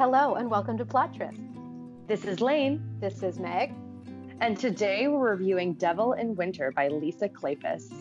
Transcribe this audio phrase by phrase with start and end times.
[0.00, 1.14] Hello and welcome to Plot.
[2.06, 3.74] This is Lane, This is Meg.
[4.40, 7.92] and today we're reviewing Devil in Winter by Lisa Kleypas.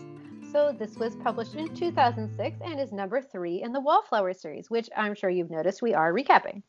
[0.50, 4.90] So this was published in 2006 and is number three in the Wallflower series, which
[4.96, 6.64] I'm sure you've noticed we are recapping.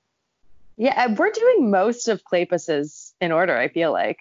[0.76, 4.18] Yeah, we're doing most of Kleypas's in order, I feel like.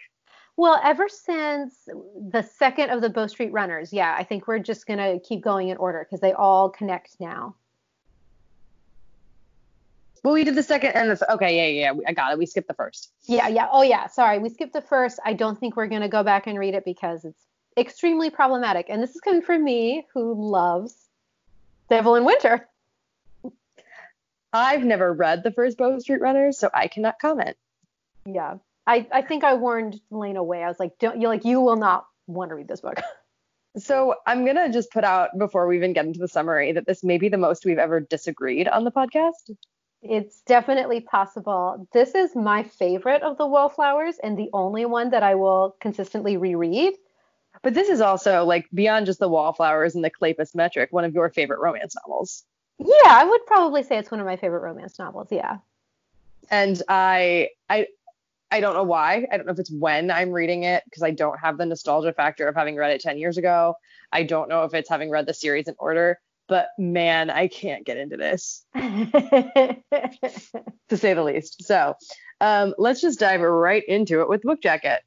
[0.57, 1.87] Well, ever since
[2.29, 5.69] the second of the Bow Street Runners, yeah, I think we're just gonna keep going
[5.69, 7.55] in order because they all connect now.
[10.23, 12.37] Well, we did the second and the th- okay, yeah, yeah, yeah, I got it.
[12.37, 13.11] We skipped the first.
[13.25, 13.67] Yeah, yeah.
[13.71, 14.07] Oh, yeah.
[14.07, 15.19] Sorry, we skipped the first.
[15.23, 17.41] I don't think we're gonna go back and read it because it's
[17.77, 18.87] extremely problematic.
[18.89, 20.95] And this is coming from me, who loves
[21.89, 22.67] Devil in Winter.
[24.51, 27.55] I've never read the first Bow Street Runners, so I cannot comment.
[28.25, 28.55] Yeah.
[28.87, 30.63] I, I think I warned Lane away.
[30.63, 32.99] I was like, don't you like you will not want to read this book.
[33.77, 37.03] So I'm gonna just put out before we even get into the summary that this
[37.03, 39.51] may be the most we've ever disagreed on the podcast.
[40.01, 41.87] It's definitely possible.
[41.91, 46.37] This is my favorite of the Wallflowers and the only one that I will consistently
[46.37, 46.93] reread.
[47.63, 51.13] But this is also like beyond just the Wallflowers and the Kleypas metric, one of
[51.13, 52.45] your favorite romance novels.
[52.77, 55.27] Yeah, I would probably say it's one of my favorite romance novels.
[55.31, 55.57] Yeah.
[56.49, 57.87] and I I
[58.51, 59.27] I don't know why.
[59.31, 62.13] I don't know if it's when I'm reading it because I don't have the nostalgia
[62.13, 63.75] factor of having read it 10 years ago.
[64.11, 66.19] I don't know if it's having read the series in order,
[66.49, 69.77] but man, I can't get into this to
[70.91, 71.63] say the least.
[71.63, 71.95] So,
[72.41, 75.01] um, let's just dive right into it with Book Jacket.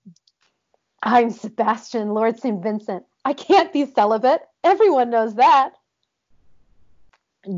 [1.02, 2.62] I'm Sebastian, Lord St.
[2.62, 3.04] Vincent.
[3.24, 4.40] I can't be celibate.
[4.62, 5.72] Everyone knows that.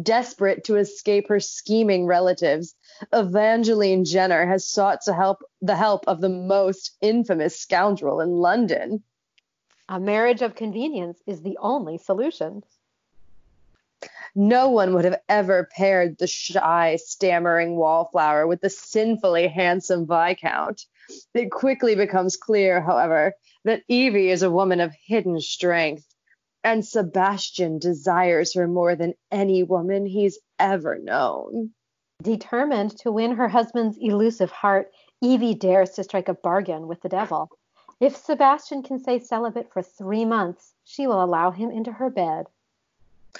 [0.02, 2.74] Desperate to escape her scheming relatives,
[3.12, 9.02] Evangeline Jenner has sought to help the help of the most infamous scoundrel in London.
[9.91, 12.62] A marriage of convenience is the only solution.
[14.36, 20.82] No one would have ever paired the shy, stammering wallflower with the sinfully handsome Viscount.
[21.34, 26.06] It quickly becomes clear, however, that Evie is a woman of hidden strength,
[26.64, 31.70] and Sebastian desires her more than any woman he's ever known.
[32.22, 37.09] Determined to win her husband's elusive heart, Evie dares to strike a bargain with the
[37.09, 37.50] devil.
[38.00, 42.47] If Sebastian can stay celibate for three months, she will allow him into her bed.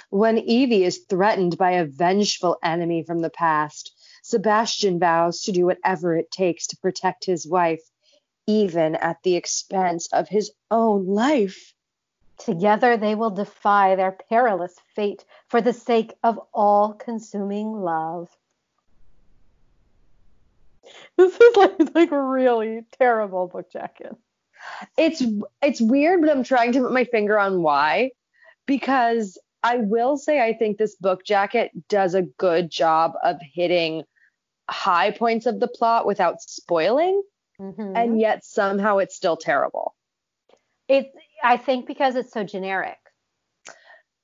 [0.09, 5.65] When Evie is threatened by a vengeful enemy from the past, Sebastian vows to do
[5.65, 7.81] whatever it takes to protect his wife,
[8.47, 11.73] even at the expense of his own life.
[12.37, 18.29] Together they will defy their perilous fate for the sake of all consuming love.
[21.17, 24.15] This is like, like really terrible book jacket.
[24.97, 25.23] It's
[25.61, 28.11] it's weird, but I'm trying to put my finger on why.
[28.65, 34.03] Because I will say I think this book jacket does a good job of hitting
[34.69, 37.23] high points of the plot without spoiling,
[37.59, 37.93] Mhm.
[37.97, 39.95] and yet somehow it's still terrible.
[40.87, 41.09] It's
[41.43, 42.97] I think because it's so generic.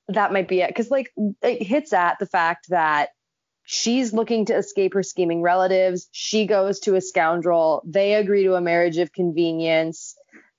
[0.08, 3.10] that might be it because like it hits at the fact that
[3.64, 8.56] she's looking to escape her scheming relatives she goes to a scoundrel they agree to
[8.56, 10.18] a marriage of convenience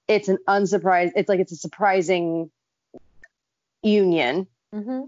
[0.08, 2.50] it's an unsurprised it's like it's a surprising
[3.82, 5.02] union hmm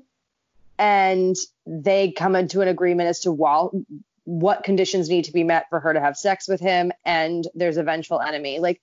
[0.77, 1.37] and
[1.67, 3.71] they come into an agreement as to while,
[4.25, 7.77] what conditions need to be met for her to have sex with him and there's
[7.77, 8.81] a vengeful enemy like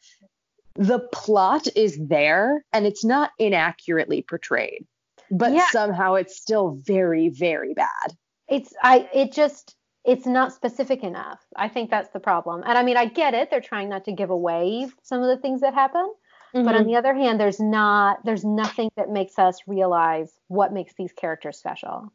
[0.76, 4.86] the plot is there and it's not inaccurately portrayed
[5.30, 5.66] but Yeah.
[5.72, 8.16] somehow it's still very very bad
[8.48, 9.76] It's I it just
[10.06, 11.40] it's not specific enough.
[11.56, 12.64] I think that's the problem.
[12.66, 13.50] And I mean I get it.
[13.52, 16.08] They're trying not to give away some of the things that happen.
[16.54, 20.94] But on the other hand, there's not there's nothing that makes us realize what makes
[20.96, 22.12] these characters special.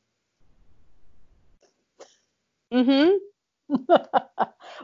[2.73, 3.17] mm-hmm.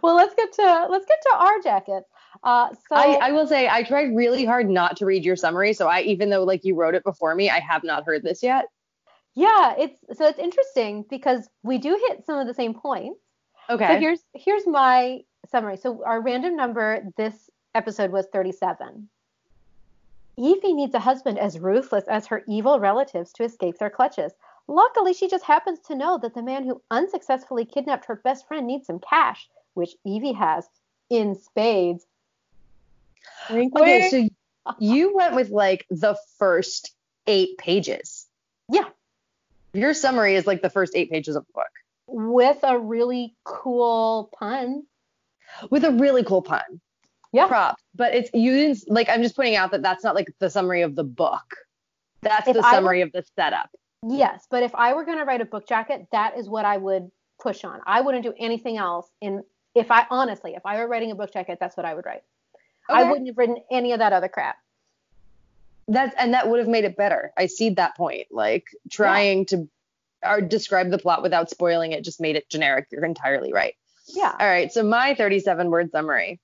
[0.02, 2.08] well, let's get to let's get to our jackets.
[2.42, 5.74] Uh, so I, I will say I tried really hard not to read your summary
[5.74, 8.42] so i even though like you wrote it before me i have not heard this
[8.42, 8.64] yet
[9.34, 13.20] yeah, it's so it's interesting because we do hit some of the same points.
[13.70, 15.76] okay So here's here's my summary.
[15.76, 19.08] So our random number this episode was 37.
[20.36, 24.32] Evie needs a husband as ruthless as her evil relatives to escape their clutches.
[24.68, 28.66] Luckily, she just happens to know that the man who unsuccessfully kidnapped her best friend
[28.66, 30.66] needs some cash, which Evie has
[31.10, 32.06] in spades.
[33.50, 34.28] Okay so
[34.78, 36.94] you went with like the first
[37.26, 38.26] eight pages
[38.72, 38.88] yeah,
[39.74, 41.66] your summary is like the first eight pages of the book
[42.06, 44.84] with a really cool pun.
[45.70, 46.80] with a really cool pun.
[47.32, 47.46] Yeah.
[47.46, 47.82] Props.
[47.94, 50.82] But it's you didn't like I'm just pointing out that that's not like the summary
[50.82, 51.56] of the book.
[52.20, 53.70] That's If the summary of the setup.
[54.06, 56.76] Yes, but if I were going to write a book jacket, that is what I
[56.76, 57.80] would push on.
[57.86, 59.08] I wouldn't do anything else.
[59.20, 59.42] In
[59.74, 62.22] if I honestly, if I were writing a book jacket, that's what I would write.
[62.90, 63.00] Okay.
[63.00, 64.56] I wouldn't have written any of that other crap.
[65.88, 67.32] That's and that would have made it better.
[67.36, 68.28] I see that point.
[68.30, 69.44] Like trying yeah.
[69.44, 69.68] to
[70.24, 72.86] or describe the plot without spoiling it just made it generic.
[72.90, 73.74] You're entirely right.
[74.08, 74.34] Yeah.
[74.38, 74.72] All right.
[74.72, 76.40] So my 37 word summary.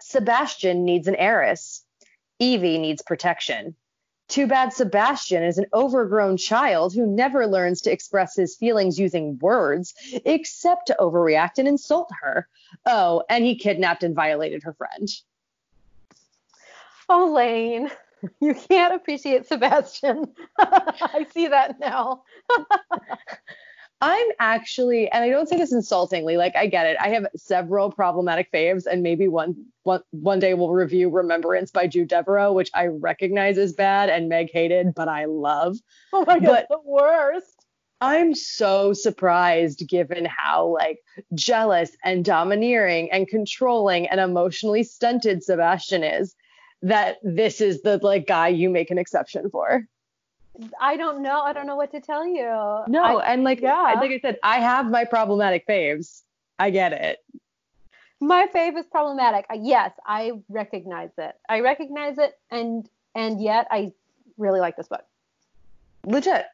[0.00, 1.84] Sebastian needs an heiress.
[2.38, 3.74] Evie needs protection.
[4.28, 9.38] Too bad Sebastian is an overgrown child who never learns to express his feelings using
[9.38, 12.46] words, except to overreact and insult her.
[12.84, 15.08] Oh, and he kidnapped and violated her friend.
[17.08, 17.90] Oh, Lane,
[18.40, 20.34] you can't appreciate Sebastian.
[20.58, 22.24] I see that now.
[24.00, 26.96] I'm actually, and I don't say this insultingly, like I get it.
[27.00, 31.88] I have several problematic faves, and maybe one one one day we'll review Remembrance by
[31.88, 35.78] Jude Deveraux, which I recognize as bad and Meg hated, but I love.
[36.12, 37.66] Oh my god, but the worst.
[38.00, 41.00] I'm so surprised given how like
[41.34, 46.36] jealous and domineering and controlling and emotionally stunted Sebastian is
[46.82, 49.82] that this is the like guy you make an exception for.
[50.80, 51.40] I don't know.
[51.40, 52.44] I don't know what to tell you.
[52.88, 53.94] No, I, and like yeah.
[53.96, 56.22] like I said, I have my problematic faves.
[56.58, 57.18] I get it.
[58.20, 59.46] My fave is problematic.
[59.54, 61.36] Yes, I recognize it.
[61.48, 63.92] I recognize it, and and yet I
[64.36, 65.04] really like this book.
[66.04, 66.46] Legit.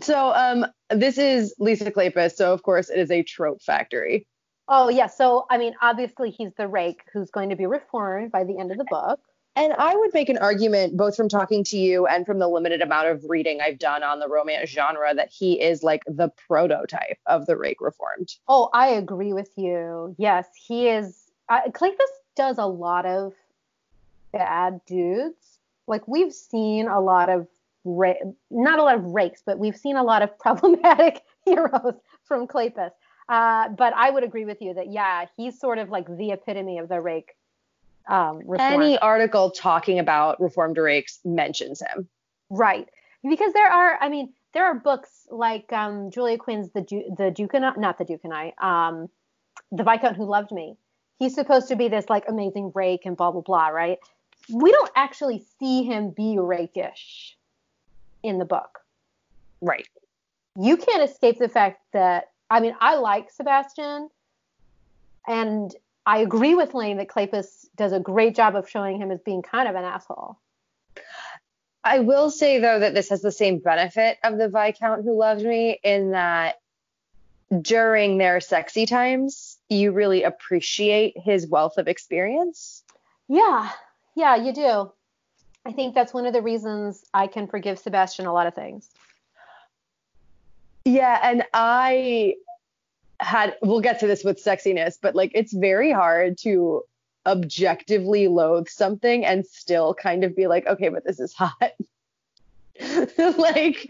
[0.00, 2.32] So um, this is Lisa Kleypas.
[2.32, 4.26] So of course it is a trope factory.
[4.68, 5.06] Oh yeah.
[5.06, 8.72] So I mean, obviously he's the rake who's going to be reformed by the end
[8.72, 9.20] of the book.
[9.54, 12.80] And I would make an argument, both from talking to you and from the limited
[12.80, 17.18] amount of reading I've done on the romance genre, that he is like the prototype
[17.26, 18.34] of the rake reformed.
[18.48, 20.14] Oh, I agree with you.
[20.18, 21.30] Yes, he is.
[21.50, 21.98] Uh, Kleypas
[22.34, 23.34] does a lot of
[24.32, 25.58] bad dudes.
[25.86, 27.46] Like we've seen a lot of
[27.84, 28.14] ra-
[28.50, 31.94] not a lot of rakes, but we've seen a lot of problematic heroes
[32.24, 32.92] from Kleypas.
[33.28, 36.78] Uh, but I would agree with you that yeah, he's sort of like the epitome
[36.78, 37.32] of the rake
[38.08, 42.08] um, Any article talking about reformed rakes mentions him.
[42.50, 42.88] Right.
[43.28, 47.30] Because there are, I mean, there are books like um, Julia Quinn's The Ju- the
[47.30, 49.08] Duke and not the Duke and I, um,
[49.70, 50.76] The Viscount Who Loved Me.
[51.18, 53.98] He's supposed to be this like amazing rake and blah blah blah, right?
[54.52, 57.36] We don't actually see him be rakish
[58.22, 58.80] in the book.
[59.60, 59.88] Right.
[60.60, 64.10] You can't escape the fact that I mean, I like Sebastian
[65.26, 69.20] and I agree with Lane that Kleypas does a great job of showing him as
[69.20, 70.38] being kind of an asshole.
[71.84, 75.42] I will say though that this has the same benefit of the Viscount who loved
[75.42, 76.56] me in that
[77.60, 82.82] during their sexy times, you really appreciate his wealth of experience.
[83.28, 83.70] Yeah,
[84.14, 84.92] yeah, you do.
[85.64, 88.88] I think that's one of the reasons I can forgive Sebastian a lot of things.
[90.84, 92.34] Yeah, and I
[93.22, 96.82] had we'll get to this with sexiness, but like it's very hard to
[97.24, 101.72] objectively loathe something and still kind of be like, okay, but this is hot.
[103.18, 103.86] like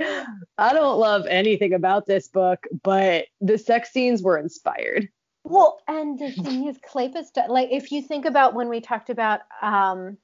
[0.59, 5.09] I don't love anything about this book, but the sex scenes were inspired.
[5.45, 9.41] Well, and the thing is, Kleypas, like if you think about when we talked about
[9.61, 10.17] um,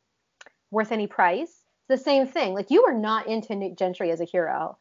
[0.70, 2.54] Worth Any Price, it's the same thing.
[2.54, 4.76] Like you were not into Gentry as a hero,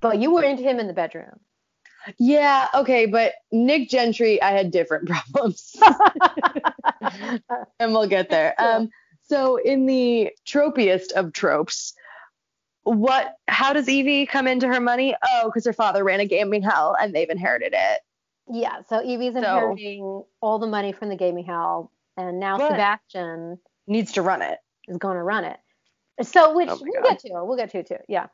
[0.00, 1.40] but you were into him in the bedroom.
[2.18, 5.76] Yeah, okay, but Nick Gentry, I had different problems.
[7.80, 8.54] and we'll get there.
[8.58, 8.90] Um,
[9.22, 11.94] so in the tropiest of tropes,
[12.82, 15.14] what how does Evie come into her money?
[15.22, 18.00] Oh, because her father ran a gaming hell and they've inherited it.
[18.52, 23.58] Yeah, so Evie's inheriting so, all the money from the gaming hell, and now Sebastian
[23.86, 24.58] needs to run it.
[24.88, 25.58] Is going to run it.
[26.22, 27.10] So which oh we'll God.
[27.10, 27.28] get to.
[27.44, 27.98] We'll get to too.
[28.08, 28.26] Yeah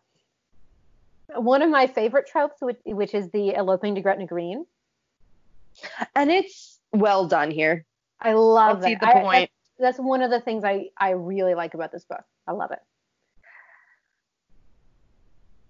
[1.35, 4.67] one of my favorite tropes, which, which is the eloping to Gretna Green.
[6.15, 7.85] And it's well done here.
[8.21, 9.01] I love I'll it.
[9.01, 9.51] the I, point.
[9.79, 12.23] That's, that's one of the things I, I really like about this book.
[12.47, 12.81] I love it.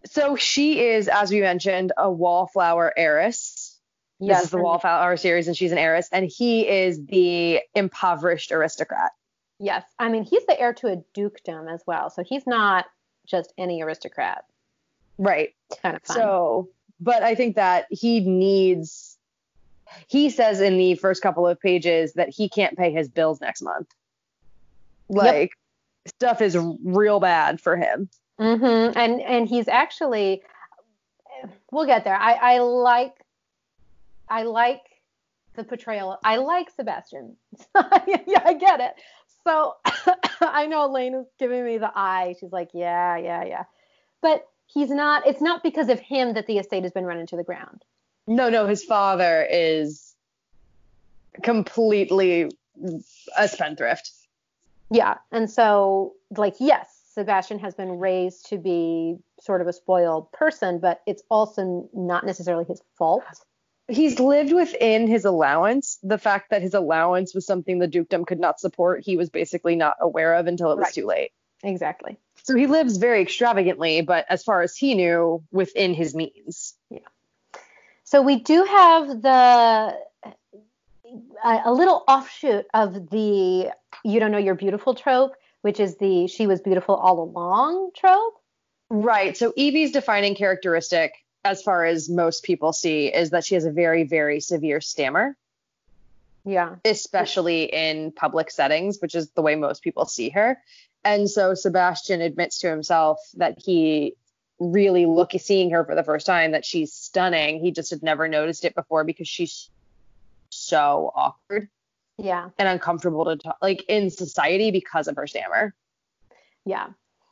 [0.06, 3.78] So she is, as we mentioned, a wallflower heiress.
[4.18, 8.50] Yes, this is the wallflower series, and she's an heiress, and he is the impoverished
[8.50, 9.10] aristocrat.
[9.58, 12.86] Yes, I mean he's the heir to a dukedom as well, so he's not
[13.26, 14.44] just any aristocrat.
[15.18, 15.54] Right.
[15.82, 16.16] kind of fun.
[16.16, 16.68] So,
[17.00, 19.16] but I think that he needs,
[20.08, 23.62] he says in the first couple of pages that he can't pay his bills next
[23.62, 23.88] month.
[25.08, 25.52] Like,
[26.04, 26.14] yep.
[26.14, 28.08] stuff is real bad for him.
[28.40, 28.98] Mm-hmm.
[28.98, 30.42] And and he's actually,
[31.70, 32.16] we'll get there.
[32.16, 33.14] I I like,
[34.28, 34.82] I like
[35.54, 36.18] the portrayal.
[36.22, 37.36] I like Sebastian.
[37.74, 38.94] yeah, I get it.
[39.44, 39.76] So
[40.40, 42.34] I know Elaine is giving me the eye.
[42.38, 43.64] She's like, yeah, yeah, yeah.
[44.20, 47.36] But he's not it's not because of him that the estate has been run into
[47.36, 47.84] the ground
[48.26, 50.14] No, no, his father is
[51.42, 52.50] completely
[53.36, 54.10] a spendthrift.
[54.90, 55.16] Yeah.
[55.32, 60.78] And so, like, yes, Sebastian has been raised to be sort of a spoiled person,
[60.78, 63.24] but it's also not necessarily his fault.
[63.88, 65.98] He's lived within his allowance.
[66.02, 69.76] The fact that his allowance was something the dukedom could not support, he was basically
[69.76, 70.94] not aware of until it was Right.
[70.94, 71.30] too late.
[71.62, 72.16] Exactly.
[72.46, 76.74] So he lives very extravagantly, but as far as he knew, within his means.
[76.90, 77.00] Yeah.
[78.04, 79.98] So we do have the
[81.44, 83.72] a, a little offshoot of the
[84.04, 88.34] you don't know you're beautiful trope, which is the she was beautiful all along trope.
[88.90, 89.36] Right.
[89.36, 93.72] So Evie's defining characteristic, as far as most people see, is that she has a
[93.72, 95.36] very, very severe stammer,
[96.44, 96.76] Yeah.
[96.84, 100.62] especially in public settings, which is the way most people see her.
[101.06, 104.16] And so Sebastian admits to himself that he
[104.58, 107.60] really look seeing her for the first time that she's stunning.
[107.60, 109.70] He just had never noticed it before because she's
[110.50, 111.68] so awkward
[112.18, 112.50] Yeah.
[112.58, 115.74] and uncomfortable to talk like in society because of her stammer.
[116.64, 116.88] Yeah.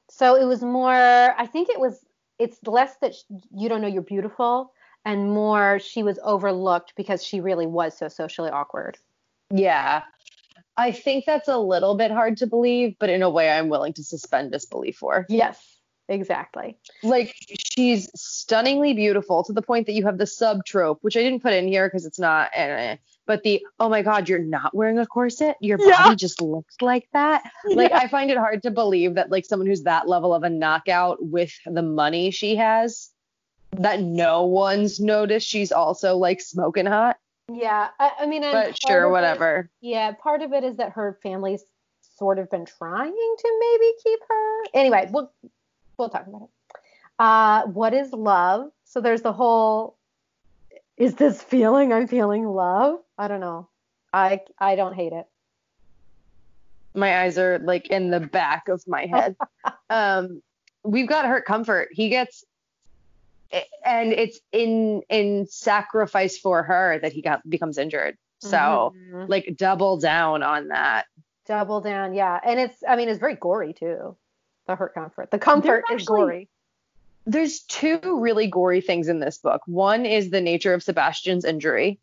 [0.09, 1.99] So it was more, I think it was,
[2.39, 3.15] it's less that
[3.57, 4.73] you don't know you're beautiful
[5.05, 8.99] and more she was overlooked because she really was so socially awkward.
[9.51, 10.03] Yeah.
[10.77, 13.93] I think that's a little bit hard to believe, but in a way I'm willing
[13.95, 15.25] to suspend disbelief for.
[15.29, 15.61] Yes,
[16.09, 16.77] exactly.
[17.03, 21.23] Like she's stunningly beautiful to the point that you have the sub trope, which I
[21.23, 24.75] didn't put in here because it's not eh, but the oh my god, you're not
[24.75, 27.49] wearing a corset, your body just looks like that.
[27.67, 27.99] Like Yeah.
[27.99, 31.19] I find it hard to believe that like someone who's that level of a knockout
[31.21, 33.11] with the money she has
[33.73, 37.17] that no one's noticed she's also like smoking hot.
[37.53, 37.89] Yeah.
[37.99, 39.71] I, I mean, But sure, of it- whatever.
[39.81, 41.63] Yeah, part of it is that her family's
[42.17, 44.63] sort of been trying to maybe keep her.
[44.75, 45.33] Anyway, we'll
[45.99, 46.49] we'll talk about it.
[47.19, 48.71] Uh, what is love?
[48.85, 49.97] So there's the whole
[50.97, 53.01] is this feeling I'm feeling love?
[53.19, 53.69] I don't know.
[54.13, 55.27] I I don't hate it.
[56.95, 59.37] my eyes are like in the back of my head.
[59.91, 60.41] um,
[60.85, 61.89] we've got hurt comfort.
[61.91, 62.45] He gets,
[63.85, 68.17] and it's in in sacrifice for her that he got becomes injured.
[68.41, 69.29] So Mhm.
[69.29, 71.07] like double down on that.
[71.47, 72.41] double down, yeah.
[72.45, 74.17] And it's I mean it's very gory too.
[74.67, 75.31] The hurt comfort.
[75.31, 76.49] The comfort is gory.
[77.27, 79.63] There's two really gory things in this book.
[79.67, 82.01] One is the nature of Sebastian's injury.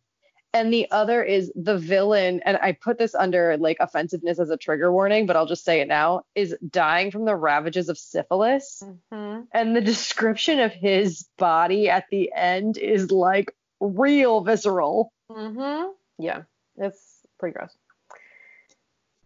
[0.53, 4.57] And the other is the villain, and I put this under like offensiveness as a
[4.57, 8.83] trigger warning, but I'll just say it now, is dying from the ravages of syphilis.
[9.11, 9.47] Mhm.
[9.53, 15.13] and the description of his body at the end is like real visceral.
[15.29, 15.93] Mhm.
[16.17, 16.43] Yeah.
[16.77, 17.75] It's pretty gross.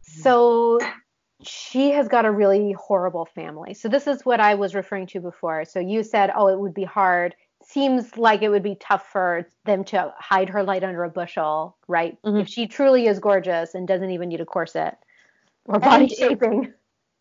[0.01, 0.79] So
[1.41, 3.73] she has got a really horrible family.
[3.73, 5.65] So this is what I was referring to before.
[5.65, 7.35] So you said, "Oh, it would be hard."
[7.67, 11.77] Seems like it would be tough for them to hide her light under a bushel,
[11.87, 12.17] right?
[12.23, 12.41] Mhm.
[12.41, 14.97] If she truly is gorgeous and doesn't even need a corset
[15.65, 16.73] or body And shaping.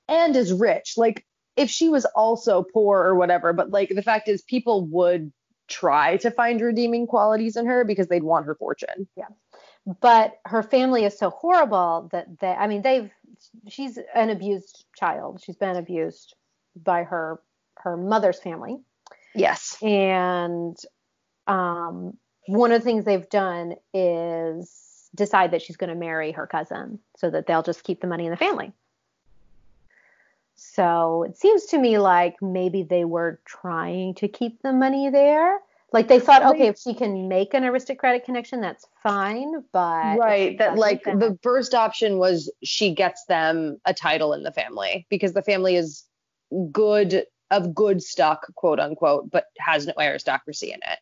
[0.09, 0.95] and is rich.
[0.97, 1.25] Like
[1.57, 5.33] if she was also poor or whatever, but like the fact is people would
[5.67, 9.09] try to find redeeming qualities in her because they'd want her fortune.
[9.17, 9.29] Yeah.
[10.01, 13.11] but her family is so horrible that they i mean they've
[13.69, 16.35] she's an abused child she's been abused
[16.75, 17.41] by her
[17.77, 18.79] her mother's family
[19.35, 19.77] Yes.
[19.83, 20.77] and
[21.47, 26.47] um one of the things they've done is decide that she's going to marry her
[26.47, 28.73] cousin so that they'll just keep the money in the family
[30.55, 35.59] so it seems to me like maybe they were trying to keep the money there
[35.93, 40.59] like they thought okay if she can make an aristocratic connection that's fine but Right.
[40.59, 45.07] That like then the first option was she gets them a title in the family
[45.09, 46.05] because the family is
[46.73, 50.99] good of good stock, quote unquote, but has no aristocracy in it.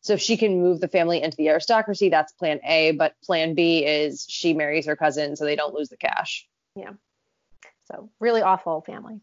[0.00, 2.92] So if she can move the family into the aristocracy, that's plan A.
[2.92, 6.46] But plan B is she marries her cousin so they don't lose the cash.
[6.76, 6.92] Yeah.
[7.90, 9.20] So really awful family.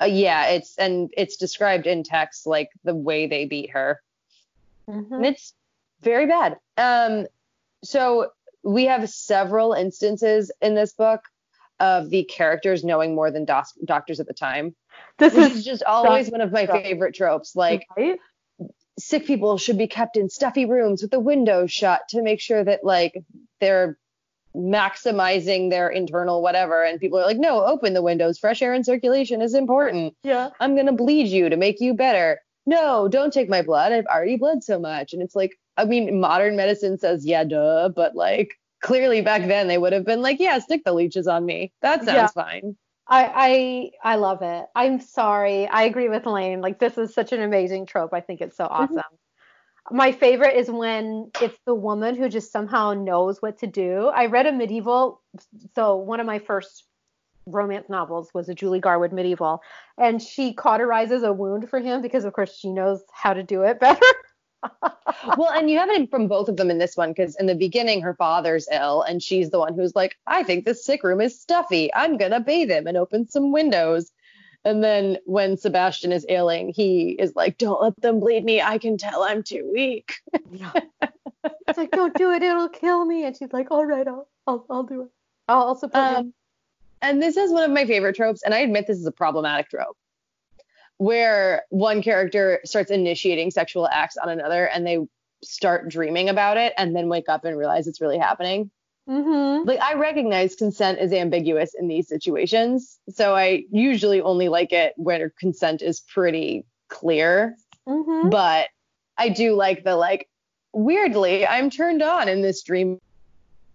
[0.00, 4.00] Uh, yeah, it's and it's described in text like the way they beat her.
[4.88, 5.12] Mhm.
[5.12, 5.54] and it's
[6.02, 6.58] very bad.
[6.76, 7.26] Um,
[7.82, 8.30] so
[8.62, 11.22] we have several instances in this book
[11.84, 14.74] of the characters knowing more than dos- doctors at the time.
[15.18, 16.82] This is just always one of my stuff.
[16.82, 17.54] favorite tropes.
[17.54, 18.18] Like right?
[18.98, 22.64] sick people should be kept in stuffy rooms with the windows shut to make sure
[22.64, 23.14] that like
[23.60, 23.98] they're
[24.54, 26.82] maximizing their internal whatever.
[26.82, 28.38] And people are like, no, open the windows.
[28.38, 30.14] Fresh air and circulation is important.
[30.22, 30.50] Yeah.
[30.60, 32.40] I'm gonna bleed you to make you better.
[32.66, 33.92] No, don't take my blood.
[33.92, 35.12] I've already bled so much.
[35.12, 39.66] And it's like, I mean, modern medicine says, yeah, duh, but like clearly back then
[39.66, 41.72] they would have been like, yeah, stick the leeches on me.
[41.80, 42.26] That sounds Yeah.
[42.28, 42.76] fine.
[43.06, 44.66] I I I love it.
[44.76, 45.66] I'm sorry.
[45.66, 46.60] I agree with Lane.
[46.60, 48.12] Like this is such an amazing trope.
[48.12, 48.74] I think it's so mm-hmm.
[48.74, 49.18] awesome.
[49.90, 54.08] My favorite is when it's the woman who just somehow knows what to do.
[54.14, 55.20] I read a medieval,
[55.74, 56.86] so one of my first
[57.46, 59.60] romance novels was a Julie Garwood medieval,
[59.98, 63.62] and she cauterizes a wound for him because, of course, she knows how to do
[63.62, 64.00] it better.
[65.36, 67.54] well, and you have it from both of them in this one because in the
[67.54, 71.20] beginning, her father's ill, and she's the one who's like, I think this sick room
[71.20, 71.92] is stuffy.
[71.94, 74.10] I'm going to bathe him and open some windows.
[74.64, 78.62] And then when Sebastian is ailing, he is like, Don't let them bleed me.
[78.62, 80.14] I can tell I'm too weak.
[80.50, 80.72] yeah.
[81.68, 82.42] It's like, Don't do it.
[82.42, 83.24] It'll kill me.
[83.24, 85.08] And she's like, All right, I'll, I'll, I'll do it.
[85.48, 86.32] I'll also put um,
[87.02, 88.42] And this is one of my favorite tropes.
[88.42, 89.98] And I admit this is a problematic trope
[90.98, 94.98] where one character starts initiating sexual acts on another and they
[95.42, 98.70] start dreaming about it and then wake up and realize it's really happening.
[99.08, 99.68] Mm-hmm.
[99.68, 104.94] Like I recognize consent is ambiguous in these situations, so I usually only like it
[104.96, 107.54] when consent is pretty clear.
[107.86, 108.30] Mm-hmm.
[108.30, 108.68] But
[109.18, 110.28] I do like the like
[110.72, 112.98] weirdly I'm turned on in this dream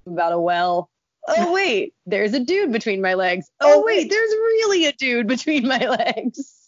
[0.07, 0.89] about a well.
[1.27, 3.51] Oh wait, there's a dude between my legs.
[3.61, 5.77] Oh wait, there's really a dude between my
[6.15, 6.58] legs.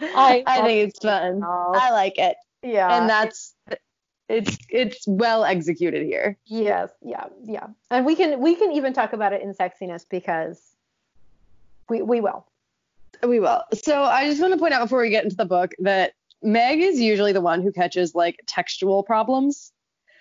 [0.00, 1.42] I, I think it's fun.
[1.44, 2.36] I like it.
[2.62, 2.96] Yeah.
[2.98, 3.54] And that's
[4.28, 6.38] it's it's well executed here.
[6.46, 7.66] Yes, yeah, yeah.
[7.90, 10.60] And we can we can even talk about it in sexiness because
[11.88, 12.46] we we will.
[13.22, 13.62] We will.
[13.74, 16.80] So I just want to point out before we get into the book that Meg
[16.80, 19.72] is usually the one who catches like textual problems.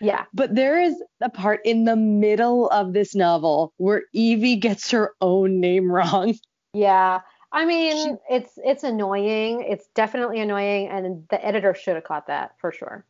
[0.01, 0.25] Yeah.
[0.33, 5.13] But there is a part in the middle of this novel where Evie gets her
[5.21, 6.37] own name wrong.
[6.73, 7.21] Yeah.
[7.53, 9.61] I mean, it's it's annoying.
[9.61, 13.05] It's definitely annoying, and the editor should have caught that for sure.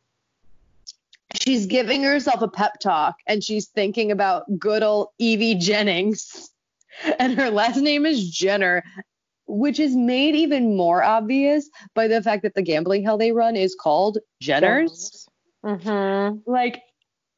[1.40, 6.50] She's giving herself a pep talk, and she's thinking about good old Evie Jennings,
[7.18, 8.84] and her last name is Jenner,
[9.46, 13.56] which is made even more obvious by the fact that the gambling hell they run
[13.56, 15.26] is called Jenners.
[15.64, 16.50] Mm-hmm.
[16.50, 16.82] Like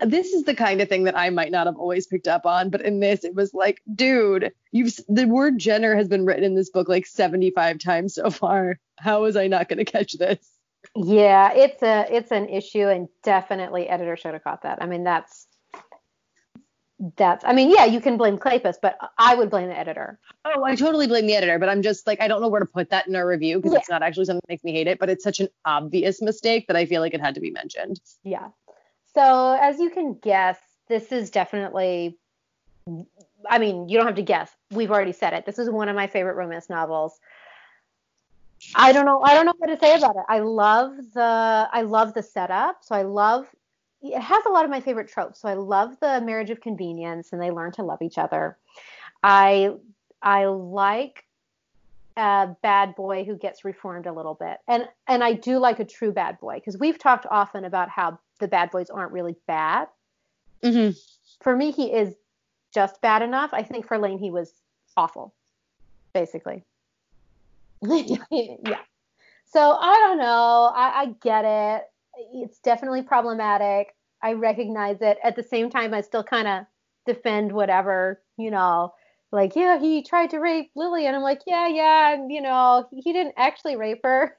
[0.01, 2.71] this is the kind of thing that I might not have always picked up on,
[2.71, 6.55] but in this it was like, dude, you've the word Jenner has been written in
[6.55, 8.79] this book like 75 times so far.
[8.99, 10.39] How was I not going to catch this?
[10.95, 14.83] Yeah, it's a it's an issue and definitely editor should have caught that.
[14.83, 15.47] I mean, that's
[17.17, 20.19] that's I mean, yeah, you can blame Kleypas, but I would blame the editor.
[20.45, 22.67] Oh, I totally blame the editor, but I'm just like I don't know where to
[22.67, 23.79] put that in our review because yeah.
[23.79, 26.67] it's not actually something that makes me hate it, but it's such an obvious mistake
[26.69, 28.01] that I feel like it had to be mentioned.
[28.23, 28.49] Yeah.
[29.17, 32.19] So, as you can guess, this is definitely,
[33.49, 34.51] I mean, you don't have to guess.
[34.71, 35.47] We've already said it.
[35.47, 37.19] This is one of my favorite romance novels.
[38.75, 39.23] I don't know.
[39.23, 40.23] I don't know what to say about it.
[40.29, 42.79] I love the I love the setup.
[42.83, 43.47] So I love
[44.03, 45.41] it has a lot of my favorite tropes.
[45.41, 48.59] So I love the marriage of convenience and they learn to love each other.
[49.23, 49.73] I
[50.23, 51.25] I like
[52.17, 54.59] a bad boy who gets reformed a little bit.
[54.69, 58.19] And and I do like a true bad boy because we've talked often about how
[58.39, 59.89] the bad boys aren't really bad.
[60.63, 60.97] Mm-hmm.
[61.43, 62.15] For me, he is
[62.75, 63.51] just bad enough.
[63.53, 64.53] I think for Lane, he was
[64.97, 65.35] awful,
[66.13, 66.65] basically.
[67.83, 68.79] yeah.
[69.47, 70.73] So I don't know.
[70.75, 71.85] I, I get it.
[72.35, 73.95] It's definitely problematic.
[74.23, 75.19] I recognize it.
[75.23, 76.65] At the same time, I still kind of
[77.07, 78.95] defend whatever, you know,
[79.31, 81.07] like, yeah, he tried to rape Lily.
[81.07, 84.37] And I'm like, yeah, yeah, and, you know, he didn't actually rape her.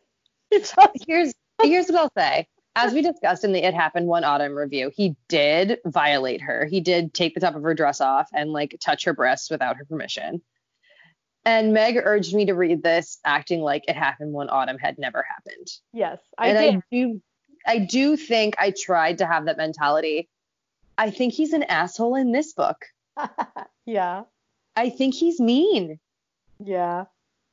[1.08, 4.92] here's here's what I'll say as we discussed in the It Happened One Autumn review,
[4.96, 6.66] he did violate her.
[6.66, 9.78] He did take the top of her dress off and like touch her breasts without
[9.78, 10.42] her permission.
[11.44, 15.26] And Meg urged me to read this, acting like it happened one autumn had never
[15.28, 15.68] happened.
[15.92, 16.76] Yes, I and did.
[16.76, 17.22] I do,
[17.66, 20.30] I do think I tried to have that mentality.
[21.00, 22.78] I think he's an asshole in this book.
[23.86, 24.24] yeah.
[24.76, 26.00] I think he's mean.
[26.64, 27.06] Yeah.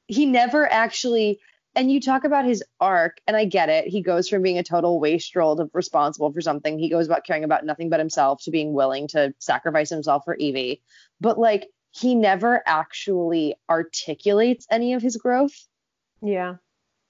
[0.06, 1.40] He never actually
[1.76, 3.86] and you talk about his arc, and I get it.
[3.86, 6.78] He goes from being a total wastrel to responsible for something.
[6.78, 10.34] He goes about caring about nothing but himself to being willing to sacrifice himself for
[10.36, 10.82] Evie.
[11.20, 15.66] But like, he never actually articulates any of his growth.
[16.22, 16.56] Yeah.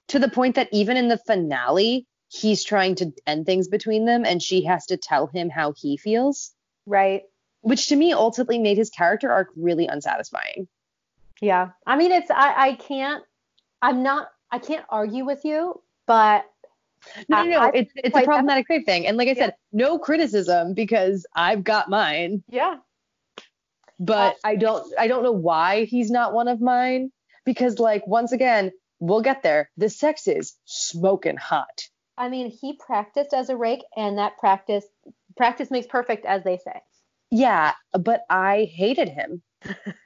[0.09, 4.25] To the point that even in the finale, he's trying to end things between them,
[4.25, 6.53] and she has to tell him how he feels.
[6.85, 7.23] Right.
[7.61, 10.67] Which to me ultimately made his character arc really unsatisfying.
[11.41, 11.69] Yeah.
[11.87, 13.23] I mean, it's, I, I can't,
[13.81, 16.45] I'm not I can't argue with you, but
[17.29, 17.71] no, no, no.
[17.73, 18.85] it's it's a problematic that.
[18.85, 19.07] thing.
[19.07, 19.45] And like I yeah.
[19.45, 22.43] said, no criticism because I've got mine.
[22.49, 22.77] Yeah.
[23.99, 27.11] But uh, I don't I don't know why he's not one of mine
[27.45, 29.69] because like once again, we'll get there.
[29.77, 31.87] The sex is smoking hot.
[32.17, 34.85] I mean, he practiced as a rake and that practice
[35.37, 36.81] practice makes perfect as they say.
[37.31, 39.41] Yeah, but I hated him.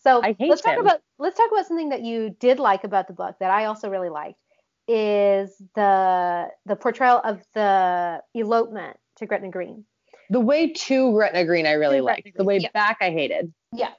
[0.00, 3.36] So let's talk about let's talk about something that you did like about the book
[3.40, 4.38] that I also really liked.
[4.86, 9.84] is the the portrayal of the elopement to Gretna Green.
[10.30, 12.22] The way to Gretna Green I really To liked.
[12.22, 12.68] Gretna The way yeah.
[12.72, 13.52] back I hated.
[13.72, 13.92] Yeah.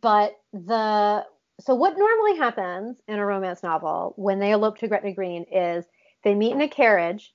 [0.00, 1.26] But the
[1.60, 5.84] so what normally happens in a romance novel when they elope to Gretna Green is
[6.22, 7.34] they meet in a carriage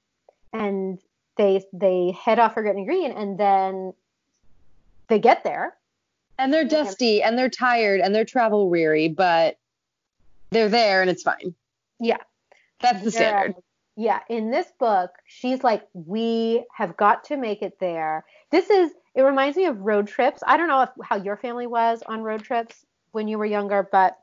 [0.53, 0.99] and
[1.37, 3.93] they they head off for Gretna Green and then
[5.07, 5.75] they get there.
[6.37, 9.57] And they're dusty and they're tired and they're travel weary, but
[10.49, 11.53] they're there and it's fine.
[11.99, 12.17] Yeah.
[12.81, 13.55] That's the standard.
[13.95, 18.25] Yeah, in this book, she's like, we have got to make it there.
[18.49, 20.41] This is, it reminds me of road trips.
[20.45, 23.87] I don't know if, how your family was on road trips when you were younger,
[23.91, 24.17] but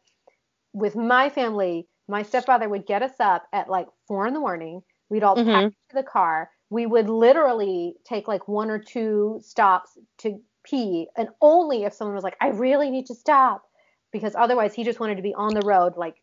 [0.72, 4.82] with my family, my stepfather would get us up at like four in the morning.
[5.08, 5.70] We'd all pack Mhm.
[5.70, 6.50] to the car.
[6.68, 12.14] We would literally take like one or two stops to pee, and only if someone
[12.14, 13.64] was like, I really need to stop,
[14.12, 16.16] because otherwise he just wanted to be on the road, like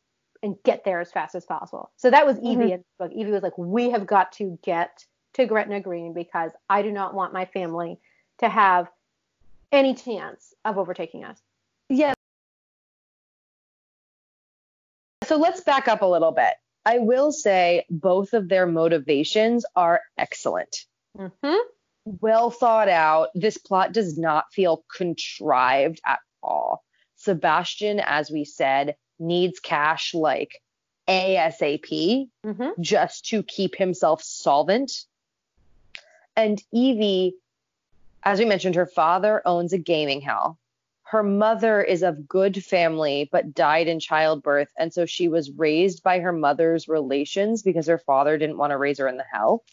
[0.43, 1.91] and get there as fast as possible.
[1.97, 2.71] So that was Evie Mhm.
[2.73, 3.11] in the book.
[3.11, 7.15] Evie was like, we have got to get to Gretna Green because I do not
[7.15, 7.99] want my family
[8.37, 8.87] to have
[9.71, 11.41] any chance of overtaking us.
[11.89, 12.13] Yeah.
[15.23, 16.53] So let's back up a little bit.
[16.85, 20.85] I will say both of their motivations are excellent.
[21.17, 21.55] Mm-hmm.
[22.21, 23.29] Well thought out.
[23.35, 26.83] This plot does not feel contrived at all.
[27.17, 30.61] Sebastian, as we said, needs cash like
[31.07, 32.81] ASAP Mm-hmm.
[32.81, 35.05] just to keep himself solvent.
[36.35, 37.35] And Evie,
[38.23, 40.57] as we mentioned, her father owns a gaming hell.
[41.03, 44.69] Her mother is of good family but died in childbirth.
[44.77, 48.77] And so she was raised by her mother's relations because her father didn't want to
[48.77, 49.63] raise her in the hell.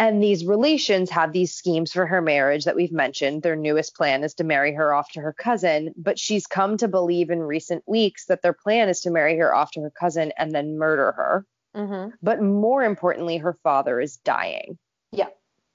[0.00, 3.42] And these relations have these schemes for her marriage that we've mentioned.
[3.42, 6.88] Their newest plan is to marry her off to her cousin, but she's come to
[6.88, 10.32] believe in recent weeks that their plan is to marry her off to her cousin
[10.38, 11.46] and then murder her.
[11.76, 12.14] Mm-hmm.
[12.22, 14.78] But more importantly, her father is dying.
[15.12, 15.28] Yeah.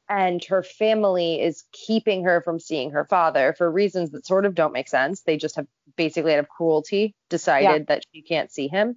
[0.10, 4.56] And her family is keeping her from seeing her father for reasons that sort of
[4.56, 5.22] don't make sense.
[5.22, 8.96] They just have basically out of cruelty decided that she can't see him.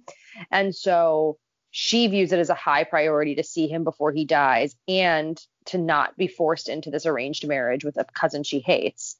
[0.49, 1.37] And so
[1.71, 5.77] she views it as a high priority to see him before he dies and to
[5.77, 9.17] not be forced into this arranged marriage with a cousin she hates.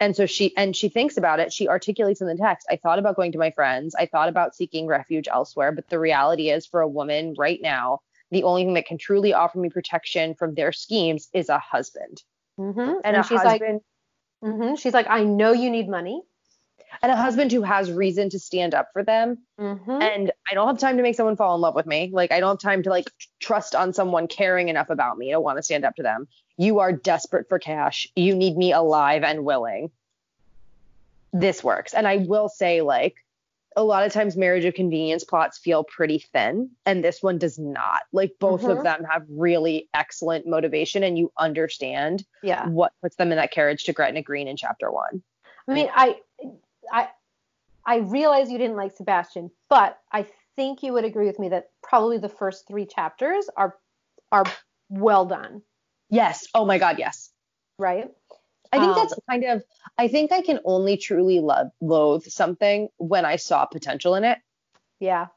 [0.00, 1.52] And so she and she thinks about it.
[1.52, 3.94] She articulates in the text, I thought about going to my friends.
[3.94, 8.00] I thought about seeking refuge elsewhere, but the reality is for a woman right now,
[8.30, 12.22] the only thing that can truly offer me protection from their schemes is a husband.
[12.58, 12.80] Mm-hmm.
[12.80, 13.80] And, And, a she's husband
[14.42, 14.74] like, mm-hmm.
[14.74, 16.22] she's like, I know you need money.
[17.00, 19.38] And a husband who has reason to stand up for them.
[19.58, 19.90] Mm-hmm.
[20.02, 22.10] And I don't have time to make someone fall in love with me.
[22.12, 23.06] Like I don't have time to like
[23.40, 26.28] trust on someone caring enough about me to want to stand up to them.
[26.58, 28.06] You are desperate for cash.
[28.14, 29.90] You need me alive and willing.
[31.32, 31.94] This works.
[31.94, 33.16] And I will say like
[33.74, 37.58] a lot of times marriage of convenience plots feel pretty thin and this one does
[37.58, 38.02] not.
[38.12, 38.82] Like both of Mhm.
[38.82, 42.68] them have really excellent motivation and you understand Yeah.
[42.68, 45.22] what puts them in that carriage to Gretna Green in chapter 1.
[45.68, 46.20] I mean, I,
[46.90, 47.08] I,
[47.84, 51.70] I realize you didn't like Sebastian, but I think you would agree with me that
[51.82, 53.76] probably the first three chapters are,
[54.30, 54.44] are
[54.88, 55.62] well done,
[56.12, 56.46] Yes.
[56.54, 57.30] Oh my god, yes.
[57.78, 58.10] right?
[58.70, 59.64] I think Um, that's kind of
[59.96, 64.38] I think I can only truly love loathe something when I saw potential in it.
[65.00, 65.28] Yeah.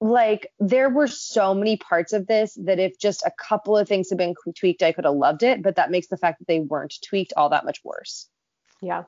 [0.00, 4.08] Like there were so many parts of this that if just a couple of things
[4.08, 6.58] had been tweaked, I could have loved it, but that makes the fact that they
[6.58, 8.28] weren't tweaked all that much worse.
[8.80, 9.04] Yeah.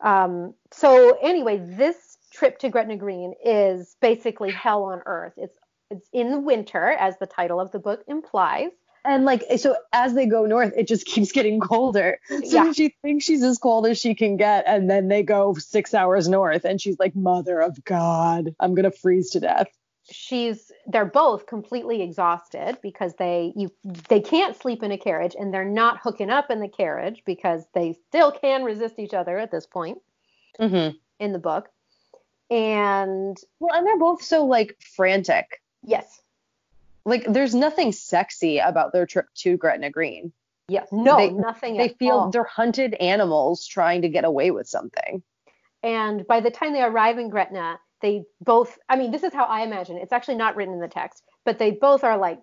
[0.00, 1.96] Um, so anyway, this
[2.32, 5.34] trip to Gretna Green is basically hell on earth.
[5.36, 5.58] It's
[5.90, 8.70] it's in the winter, as the title of the book implies.
[9.04, 12.18] And like so as they go north, it just keeps getting colder.
[12.28, 12.72] So Yeah.
[12.72, 16.28] she thinks she's as cold as she can get, and then they go six hours
[16.28, 19.68] north, and she's like, Mother of God, I'm gonna freeze to death.
[20.10, 23.70] She's they're both completely exhausted because they you
[24.08, 27.64] they can't sleep in a carriage and they're not hooking up in the carriage because
[27.74, 29.98] they still can resist each other at this point
[30.58, 30.96] Mm-hmm.
[31.20, 31.68] in the book.
[32.50, 35.60] And Well, and they're both so like frantic.
[35.84, 36.22] yes,
[37.04, 40.32] Like there's nothing sexy about their trip to Gretna Green.
[40.68, 41.76] yes, no, They- nothing.
[41.76, 42.30] They feel all.
[42.30, 45.22] they're hunted animals trying to get away with something.
[45.82, 49.44] And by the time they arrive in Gretna, they both, I mean, this is how
[49.44, 50.02] I imagine it.
[50.02, 52.40] It's actually not written in the text, but they both are like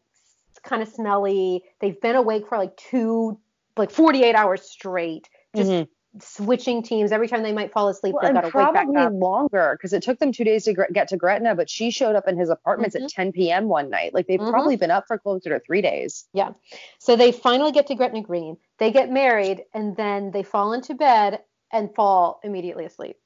[0.64, 1.64] kind of smelly.
[1.80, 3.40] They've been awake for like two,
[3.78, 5.88] like 48 hours straight, just Mhm.
[6.20, 7.12] switching teams.
[7.12, 9.14] Every time they might fall asleep, Well, they've got to wake back probably up.
[9.14, 12.28] longer because it took them two days to get to Gretna, but she showed up
[12.28, 13.68] in his apartments at 10 p.m.
[13.68, 14.14] one night.
[14.14, 14.50] Like they've Mhm.
[14.50, 16.26] probably been up for closer to three days.
[16.34, 16.54] Yeah.
[17.00, 18.58] So they finally get to Gretna Green.
[18.78, 23.18] They get married and then they fall into bed and fall immediately asleep.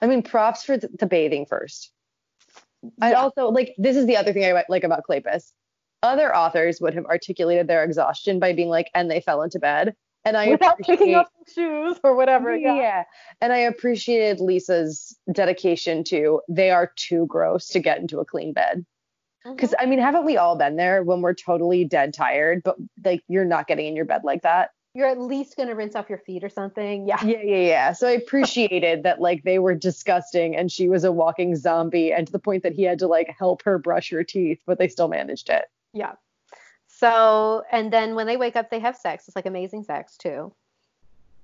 [0.00, 1.92] I mean, props for th- the bathing first.
[3.00, 5.52] I also like this is the other thing I like about Kleypas.
[6.02, 9.94] Other authors would have articulated their exhaustion by being like, and they fell into bed.
[10.24, 12.56] And I without picking up shoes or whatever.
[12.56, 12.76] yeah.
[12.76, 13.04] Yeah.
[13.40, 18.52] And I appreciated Lisa's dedication to they are too gross to get into a clean
[18.52, 18.84] bed.
[19.44, 19.74] Because Mhm.
[19.78, 23.44] I mean, haven't we all been there when we're totally dead tired, but like you're
[23.44, 24.70] not getting in your bed like that?
[24.96, 27.06] You're at least gonna rinse off your feet or something.
[27.06, 27.22] Yeah.
[27.22, 27.92] Yeah, yeah, yeah.
[27.92, 32.26] So I appreciated that like they were disgusting and she was a walking zombie and
[32.26, 34.88] to the point that he had to like help her brush her teeth, but they
[34.88, 35.66] still managed it.
[35.92, 36.12] Yeah.
[36.86, 39.28] So, and then when they wake up, they have sex.
[39.28, 40.54] It's like amazing sex too,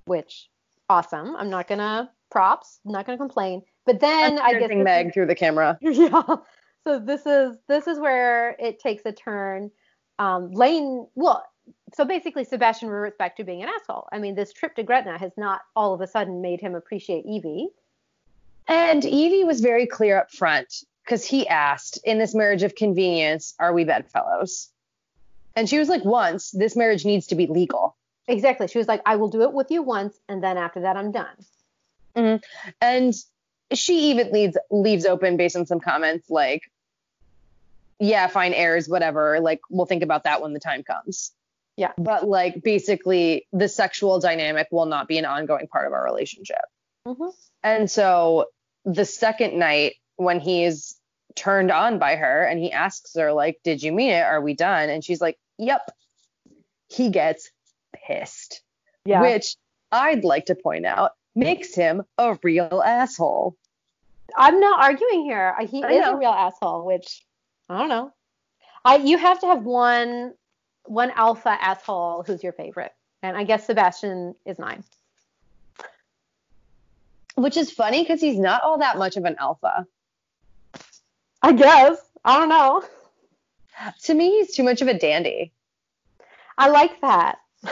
[0.06, 0.48] which
[0.88, 1.36] awesome.
[1.36, 2.80] I'm not gonna props.
[2.86, 3.62] I'm not gonna complain.
[3.84, 5.76] But then I guess Meg is- through the camera.
[5.82, 6.22] yeah.
[6.84, 9.70] So this is this is where it takes a turn.
[10.18, 11.44] Um, Lane, well,
[11.94, 14.08] so basically Sebastian reverts back to being an asshole.
[14.12, 17.26] I mean, this trip to Gretna has not all of a sudden made him appreciate
[17.26, 17.68] Evie.
[18.68, 23.54] And Evie was very clear up front because he asked, in this marriage of convenience,
[23.58, 24.70] are we bedfellows?
[25.54, 27.96] And she was like, once, this marriage needs to be legal.
[28.28, 28.68] Exactly.
[28.68, 31.10] She was like, I will do it with you once, and then after that, I'm
[31.10, 31.36] done.
[32.16, 32.70] Mm-hmm.
[32.80, 33.14] And
[33.72, 36.70] she even leaves leaves open based on some comments like,
[37.98, 39.40] yeah, fine, heirs, whatever.
[39.40, 41.32] Like, we'll think about that when the time comes.
[41.82, 41.90] Yeah.
[41.98, 46.62] But like, basically, the sexual dynamic will not be an ongoing part of our relationship.
[47.08, 47.30] Mm-hmm.
[47.64, 48.46] And so
[48.84, 50.96] the second night when he's
[51.34, 54.22] turned on by her and he asks her like, "Did you mean it?
[54.22, 55.90] Are we done?" and she's like, "Yep."
[56.88, 57.50] He gets
[58.06, 58.62] pissed,
[59.04, 59.22] Yeah.
[59.22, 59.56] which
[59.90, 63.56] I'd like to point out makes him a real asshole.
[64.36, 65.56] I'm not arguing here.
[65.66, 66.12] He I is know.
[66.12, 67.26] a real asshole, which
[67.68, 68.12] I don't know.
[68.84, 70.34] I you have to have one
[70.84, 72.92] one alpha asshole who's your favorite,
[73.22, 74.84] and I guess Sebastian is mine.
[77.34, 79.86] Which is funny because he's not all that much of an alpha.
[81.40, 82.84] I guess I don't know.
[84.04, 85.52] To me, he's too much of a dandy.
[86.58, 87.38] I like that.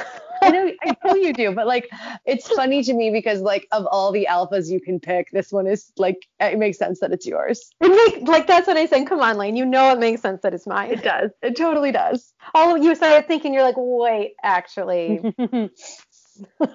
[0.50, 1.88] I know, I know you do, but like,
[2.24, 5.66] it's funny to me because like of all the alphas you can pick, this one
[5.66, 7.70] is like it makes sense that it's yours.
[7.80, 9.06] It make, like that's what I said.
[9.06, 9.56] Come on, Lane.
[9.56, 10.90] You know it makes sense that it's mine.
[10.90, 11.30] It does.
[11.42, 12.32] It totally does.
[12.54, 15.20] All of you started thinking you're like, wait, actually,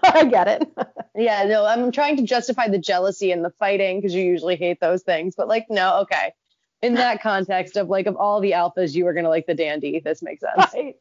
[0.03, 0.67] I get it.
[1.15, 4.79] yeah, no, I'm trying to justify the jealousy and the fighting because you usually hate
[4.79, 6.33] those things, but like, no, okay.
[6.81, 9.99] In that context of like of all the alphas, you are gonna like the dandy.
[9.99, 10.73] This makes sense.
[10.73, 10.95] Right.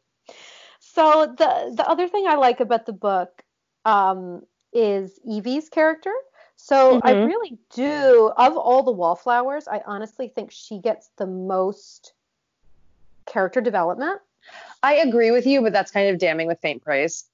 [0.94, 3.42] So the the other thing I like about the book
[3.84, 6.12] um, is Evie's character.
[6.56, 7.26] So I Mhm.
[7.26, 12.14] really do of all the wallflowers, I honestly think she gets the most
[13.26, 14.20] character development.
[14.82, 17.24] I agree with you, but that's kind of damning with faint praise.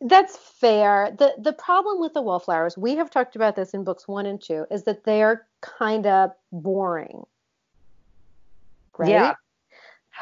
[0.00, 1.10] That's fair.
[1.18, 4.40] The the problem with the wallflowers, we have talked about this in books 1 and
[4.40, 7.24] 2, is that they're kind of boring.
[8.96, 9.10] Right?
[9.10, 9.34] Yeah.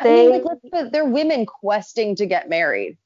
[0.01, 2.97] I mean, like, they're women questing to get married.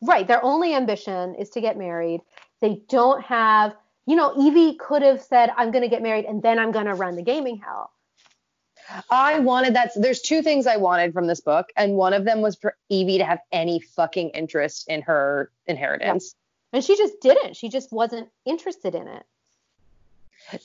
[0.00, 0.26] Right.
[0.26, 2.20] Their only ambition is to get married.
[2.60, 3.74] They don't have,
[4.06, 6.86] you know, Evie could have said, I'm going to get married and then I'm going
[6.86, 7.90] to run the gaming hell.
[9.10, 9.90] I wanted that.
[9.96, 13.18] There's two things I wanted from this book, and one of them was for Evie
[13.18, 16.34] to have any fucking interest in her inheritance.
[16.72, 17.54] And she just didn't.
[17.56, 19.26] She just wasn't interested in it.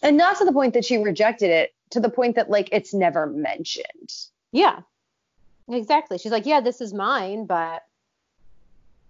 [0.01, 2.93] And not to the point that she rejected it, to the point that like it's
[2.93, 4.13] never mentioned.
[4.51, 4.81] Yeah.
[5.69, 6.17] Exactly.
[6.17, 7.84] She's like, yeah, this is mine, but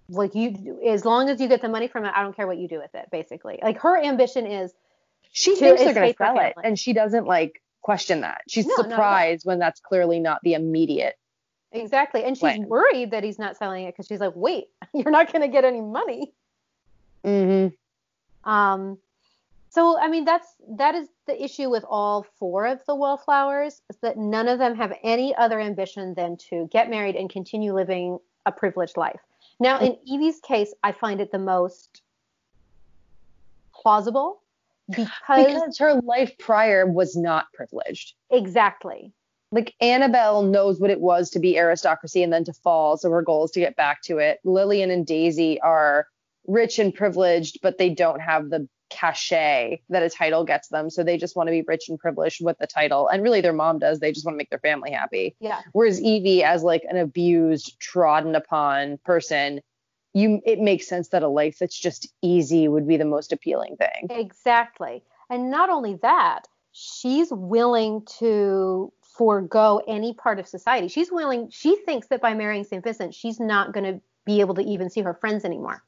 [0.09, 2.57] like you, as long as you get the money from it, I don't care what
[2.57, 3.59] you do with it, basically.
[3.61, 4.73] Like her ambition is,
[5.31, 8.41] She To thinks they're gonna sell it, and she doesn't like question that.
[8.47, 8.91] She's No, not at all.
[8.91, 11.17] surprised when that's clearly not the immediate.
[11.71, 12.23] exactly.
[12.23, 12.67] And she's Plan.
[12.67, 15.65] worried that he's not selling it because she's like, wait, you're not going to get
[15.65, 16.31] any money.
[17.25, 18.49] Mm-hmm.
[18.49, 18.97] Um,
[19.73, 23.97] so I mean that's that is the issue with all four of the wallflowers is
[24.01, 28.19] that none of them have any other ambition than to get married and continue living
[28.45, 29.19] a privileged life.
[29.59, 32.01] Now in Evie's case, I find it the most
[33.73, 34.41] plausible
[34.89, 38.13] because, Because her life prior was not privileged.
[38.29, 39.11] exactly
[39.51, 42.97] like Annabelle knows what it was to be aristocracy and then to fall.
[42.97, 44.39] So her goal is to get back to it.
[44.43, 46.07] Lillian and Daisy are
[46.47, 50.89] rich and privileged, but they don't have the cachet that a title gets them.
[50.89, 53.07] So they just want to be rich and privileged with the title.
[53.07, 53.99] And really their mom does.
[53.99, 55.35] They just want to make their family happy.
[55.39, 59.61] yeah Whereas Evie, as like an abused, trodden upon person,
[60.13, 63.75] you it makes sense that a life that's just easy would be the most appealing
[63.77, 64.07] thing.
[64.09, 65.03] exactly.
[65.29, 70.87] And not only that, she's willing to forego any part of society.
[70.87, 71.49] She's willing.
[71.49, 72.83] She thinks that by marrying St.
[72.83, 75.83] Vincent, she's not going to be able to even see her friends anymore.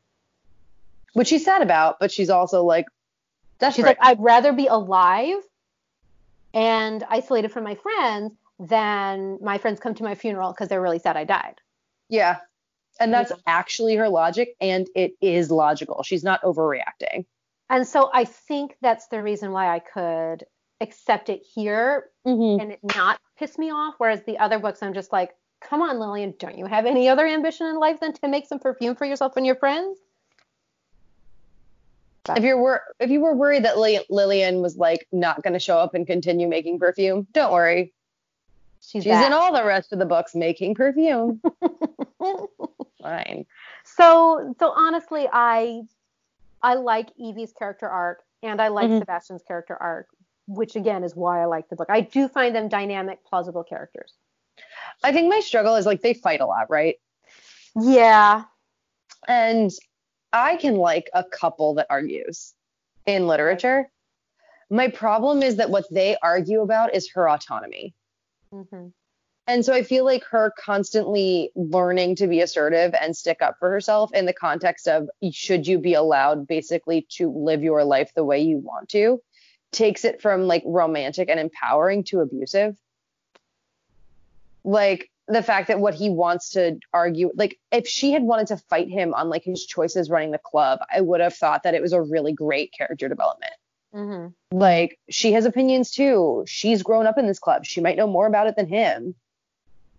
[1.14, 2.86] Which she's sad about, but she's also like
[3.72, 5.38] She's like, I'd rather be alive
[6.54, 11.00] and isolated from my friends than my friends come to my funeral because they're really
[11.00, 11.56] sad I died.
[12.10, 12.38] Yeah.
[13.00, 16.02] And that's actually her logic, and it is logical.
[16.04, 17.26] She's not overreacting.
[17.70, 20.46] And so I think that's the reason why I could
[20.80, 22.60] accept it here Mm-hmm.
[22.60, 23.96] and it not piss me off.
[23.98, 27.28] Whereas the other books, I'm just like, come on, Lillian, don't you have any other
[27.28, 30.00] ambition in life than to make some perfume for yourself and your friends?
[32.30, 35.60] If you're wor- if you were worried that Li- Lillian was like not going to
[35.60, 37.94] show up and continue making perfume, don't worry.
[38.82, 41.42] She's, She's in all the rest of the books making perfume.
[43.02, 43.46] Fine.
[43.84, 45.82] so so honestly, I
[46.62, 49.00] I like Evie's character arc and I like Mhm.
[49.00, 50.08] Sebastian's character arc,
[50.48, 51.88] which again is why I like the book.
[51.90, 54.14] I do find them dynamic, plausible characters.
[55.04, 56.96] I think my struggle is like they fight a lot, right?
[57.80, 58.44] Yeah.
[59.28, 59.72] And
[60.34, 62.54] I can like a couple that argues
[63.06, 63.90] in literature.
[64.70, 67.94] My problem is that what they argue about is her autonomy.
[68.52, 68.88] hmm
[69.48, 73.70] And so I feel like her constantly learning to be assertive and stick up for
[73.70, 78.24] herself in the context of should you be allowed basically to live your life the
[78.24, 79.22] way you want to
[79.72, 82.76] takes it from like romantic and empowering to abusive.
[84.64, 88.58] Like the fact that what he wants to argue, like if she had wanted to
[88.58, 91.82] fight him on like his choices running the club, I would have thought that it
[91.82, 93.54] was a really great character development
[93.94, 96.44] hmm like she has opinions too.
[96.48, 97.66] She's grown up in this club.
[97.66, 99.16] She might know more about it than him.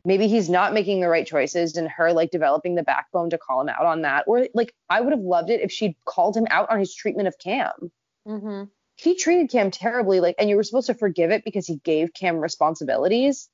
[0.04, 3.60] Maybe he's not making the right choices and her like developing the backbone to call
[3.60, 4.24] him out on that.
[4.26, 7.28] Or like I would have loved it if she'd called him out on his treatment
[7.28, 7.90] of Cam.
[8.24, 11.76] hmm He treated Cam terribly, like and you were supposed to forgive it because he
[11.78, 13.48] gave Cam responsibilities,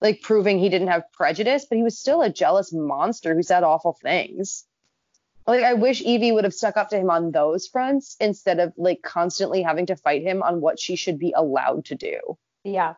[0.00, 3.62] like proving he didn't have prejudice, but he was still a jealous monster who said
[3.62, 4.64] awful things.
[5.46, 8.72] Like I wish Evie would have stuck up to him on those fronts instead of
[8.76, 12.38] like constantly having to fight him on what she should be allowed to do.
[12.64, 12.94] Yeah.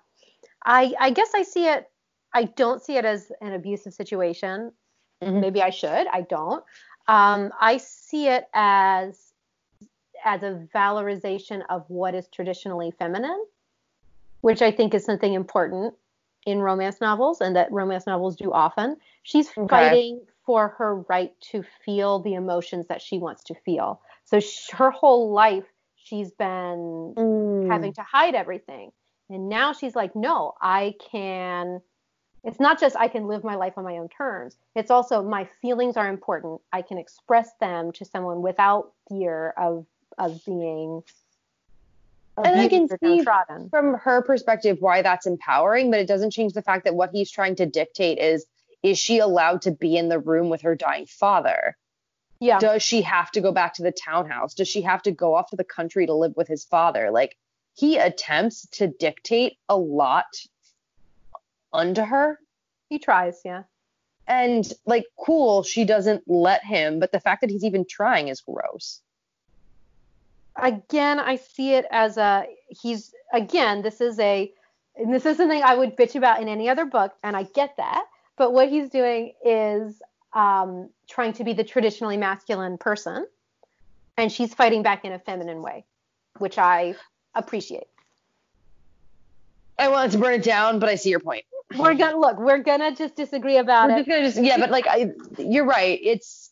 [0.64, 1.90] I I guess I see it
[2.32, 4.72] I don't see it as an abusive situation.
[5.22, 5.40] Mhm.
[5.40, 6.06] Maybe I should.
[6.06, 6.62] I don't.
[7.08, 9.32] Um, I see it as
[10.24, 13.44] as a valorization of what is traditionally feminine,
[14.40, 15.94] which I think is something important
[16.46, 18.96] in romance novels and that romance novels do often.
[19.24, 19.68] She's Okay.
[19.68, 24.00] fighting for her right to feel the emotions that she wants to feel.
[24.24, 25.64] So sh- her whole life
[25.96, 27.68] she's been Mm.
[27.68, 28.92] having to hide everything.
[29.28, 31.80] And now she's like, no, I can.
[32.44, 34.56] It's not just I can live my life on my own terms.
[34.76, 36.60] It's also my feelings are important.
[36.72, 39.84] I can express them to someone without fear of
[40.16, 41.02] of being
[42.36, 43.70] And I can see downtrodden.
[43.70, 47.30] from her perspective why that's empowering, but it doesn't change the fact that what he's
[47.30, 48.44] trying to dictate is
[48.82, 51.76] is she allowed to be in the room with her dying father?
[52.38, 52.58] Yeah.
[52.58, 54.54] Does she have to go back to the townhouse?
[54.54, 57.10] Does she have to go off to the country to live with his father?
[57.10, 57.36] Like
[57.74, 60.26] he attempts to dictate a lot
[61.72, 62.38] unto her.
[62.88, 63.62] He tries, yeah.
[64.26, 68.42] And like cool, she doesn't let him, but the fact that he's even trying is
[68.42, 69.00] gross.
[70.60, 74.52] Again, I see it as a he's again, this is a
[74.96, 77.76] and this is something I would bitch about in any other book, and I get
[77.76, 78.04] that.
[78.36, 80.00] But what he's doing is
[80.32, 83.26] um, trying to be the traditionally masculine person,
[84.16, 85.84] and she's fighting back in a feminine way,
[86.38, 86.94] which I
[87.34, 87.88] appreciate.
[89.78, 91.44] I wanted to burn it down, but I see your point.
[91.76, 92.38] We're gonna look.
[92.38, 93.98] We're gonna just disagree about We're it.
[93.98, 95.98] just gonna just yeah, but like I, you're right.
[96.02, 96.45] It's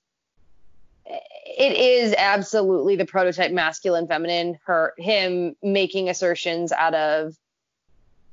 [1.07, 4.59] it is absolutely the prototype masculine feminine.
[4.65, 7.35] Her him making assertions out of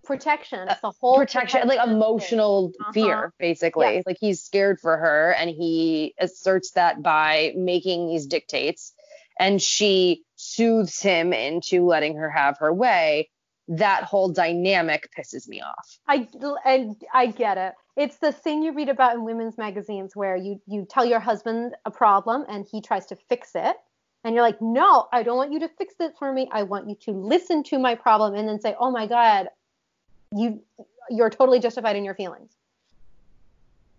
[0.03, 0.67] Protection.
[0.67, 2.91] It's the whole protection, like emotional Uh-huh.
[2.91, 3.95] fear, basically.
[3.95, 4.03] Yes.
[4.05, 8.93] Like he's scared for her, and he asserts that by making these dictates,
[9.39, 13.29] and she soothes him into letting her have her way.
[13.73, 15.97] That whole dynamic pisses me off.
[16.05, 16.27] I
[16.65, 17.73] and I get it.
[17.95, 21.75] It's the thing you read about in women's magazines where you you tell your husband
[21.85, 23.77] a problem and he tries to fix it,
[24.25, 26.49] and you're like, no, I don't want you to fix it for me.
[26.51, 29.47] I want you to listen to my problem and then say, oh my god,
[30.35, 30.61] you
[31.09, 32.51] you're totally justified in your feelings.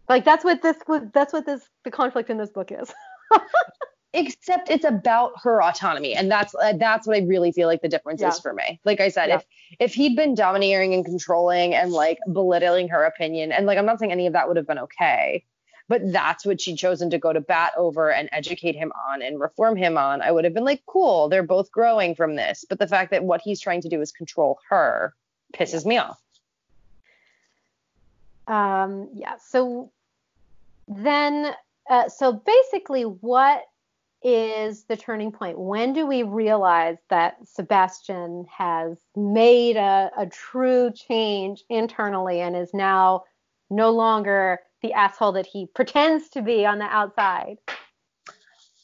[0.07, 0.76] Like that's what this
[1.14, 2.92] that's what this the conflict in this book is.
[4.14, 7.88] except it's about her autonomy and that's uh, that's what i really feel like the
[7.88, 8.28] difference Yeah.
[8.28, 9.36] is for me like i said Yeah.
[9.36, 9.44] if
[9.80, 13.98] if he'd been domineering and controlling and like belittling her opinion and like i'm not
[13.98, 15.44] saying any of that would have been okay
[15.88, 19.40] but that's what she'd chosen to go to bat over and educate him on and
[19.40, 22.78] reform him on i would have been like cool they're both growing from this but
[22.78, 25.14] the fact that what he's trying to do is control her
[25.54, 26.18] pisses me off
[28.48, 29.36] Um, yeah.
[29.38, 29.92] So
[30.88, 31.54] then,
[31.88, 33.62] uh, so basically, what
[34.25, 35.59] is the turning point?
[35.59, 42.73] When do we realize that Sebastian has made a, a true change internally and is
[42.73, 43.25] now
[43.70, 47.59] no longer the asshole that he pretends to be on the outside?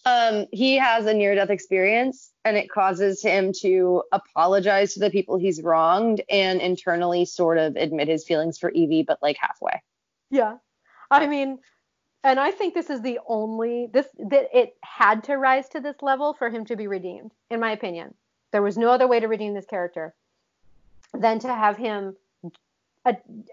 [0.05, 5.11] Um, he has a near death experience and it causes him to apologize to the
[5.11, 9.83] people he's wronged and internally sort of admit his feelings for Evie, but like halfway.
[10.31, 10.57] Yeah.
[11.11, 11.59] I mean,
[12.25, 15.97] and I think this is the only this that it had to rise to this
[16.03, 18.15] level for him to be redeemed, in my opinion.
[18.51, 20.15] There was no other way to redeem this character
[21.13, 22.17] than to have him
[23.05, 23.13] uh,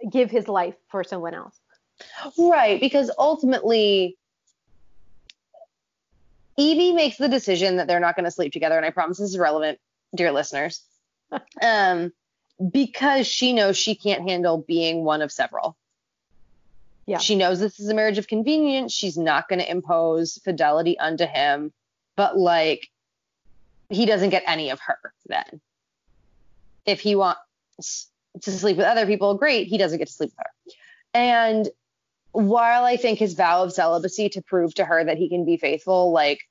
[0.10, 1.60] give his life for someone else.
[2.38, 4.18] Right, because ultimately
[6.58, 9.30] Evie makes the decision that they're not going to sleep together, and I promise this
[9.30, 9.80] is relevant,
[10.16, 10.82] dear listeners.
[11.62, 12.12] um,
[12.72, 15.78] because she knows she can't handle being one of several.
[17.06, 17.20] Yeah.
[17.20, 18.92] She knows this is a marriage of convenience.
[18.92, 21.72] She's not going to impose fidelity unto him,
[22.16, 22.90] but like
[23.90, 25.62] he doesn't get any of her then.
[26.86, 28.10] If he wants
[28.42, 29.68] to sleep with other people, great.
[29.68, 30.74] He doesn't get to sleep with her.
[31.14, 31.70] And
[32.32, 35.58] while I think his vow of celibacy to prove to her that he can be
[35.58, 36.42] faithful, like,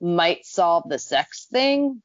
[0.00, 2.02] might solve the sex thing,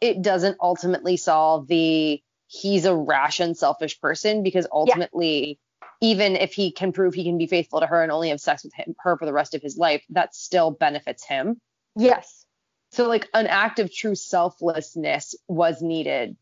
[0.00, 5.58] it doesn't ultimately solve the he's a rash and selfish person because ultimately
[6.00, 8.64] even if he can prove he can be faithful to her and only have sex
[8.64, 11.60] with him, her for the rest of his life, that still benefits him.
[11.96, 12.44] Yes.
[12.92, 16.36] So like an act of true selflessness was needed.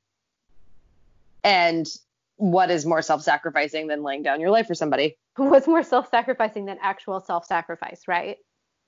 [1.42, 1.86] And
[2.36, 5.16] what is more self-sacrificing than laying down your life for somebody?
[5.36, 8.36] What's more self-sacrificing than actual self-sacrifice, right?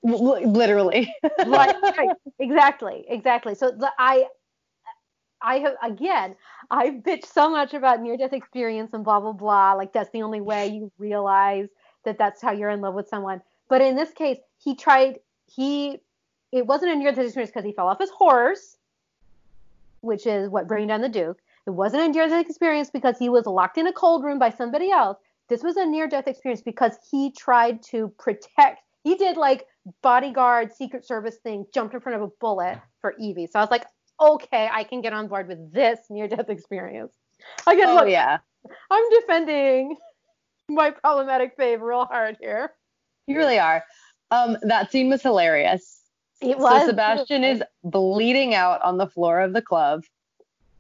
[0.07, 1.13] L- literally.
[1.47, 2.11] right, right.
[2.39, 3.05] Exactly.
[3.09, 3.55] Exactly.
[3.55, 4.27] So the, I
[5.47, 6.35] I have again,
[6.71, 9.75] I've bitched so much about near death experience and blah blah blah.
[9.75, 11.69] Like that's the only way you realize
[12.05, 13.41] that that's how you're in love with someone.
[13.69, 15.21] But in this case, he tried.
[15.47, 16.01] He
[16.51, 18.77] it wasn't a near death experience because he fell off his horse,
[20.01, 21.39] which is what bringing down the Duke.
[21.67, 24.51] It wasn't a near death experience because he was locked in a cold room by
[24.51, 25.19] somebody else.
[25.49, 28.83] This was a near death experience because he tried to protect.
[29.05, 29.67] He did like
[30.03, 33.47] bodyguard, Secret Service thing, jumped in front of a bullet for Evie.
[33.47, 33.87] So I was like,
[34.21, 37.13] okay, I can get on board with this near death experience.
[37.67, 38.39] I guess, oh, look, yeah.
[38.91, 39.97] I'm defending
[40.69, 42.73] my problematic fave real hard here.
[43.27, 43.85] You really are.
[44.31, 46.01] Um, that scene was hilarious.
[46.41, 46.83] It was.
[46.83, 50.05] So Sebastian is bleeding out on the floor of the club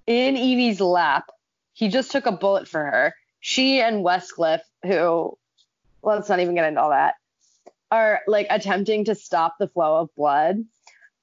[0.07, 1.31] in Evie's lap.
[1.73, 3.15] He just took a bullet for her.
[3.41, 5.37] She and Westcliff, who,
[6.03, 7.15] let's not even get into all that,
[7.91, 10.65] are like attempting to stop the flow of blood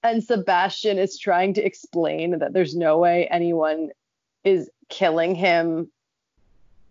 [0.03, 3.89] and Sebastian is trying to explain that there's no way anyone
[4.43, 5.89] is killing him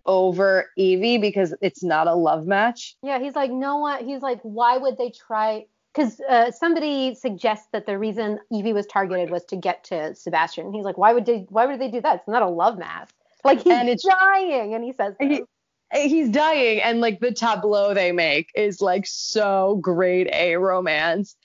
[0.07, 2.97] over Evie because it's not a love match.
[3.03, 4.05] Yeah, he's like, no one.
[4.05, 5.67] He's like, why would they try?
[5.93, 10.73] Because uh, somebody suggests that the reason Evie was targeted was to get to Sebastian.
[10.73, 11.47] He's like, why would they?
[11.51, 12.17] Why would they do that?
[12.17, 13.11] It's not a love match.
[13.45, 15.15] Like he's and it's, dying, and he says.
[15.21, 15.43] He,
[15.93, 21.37] he's dying, and like the tableau they make is like so great A romance.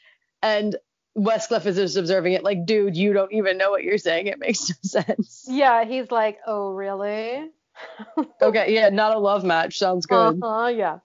[0.42, 0.78] And
[1.18, 4.28] Westcliff is just observing it like, dude, you don't even know what you're saying.
[4.28, 5.46] It makes no sense.
[5.50, 7.50] Yeah, he's like, oh, really?
[8.42, 9.80] okay, yeah, not a love match.
[9.80, 10.42] Sounds good.
[10.42, 11.00] Uh-huh, yeah.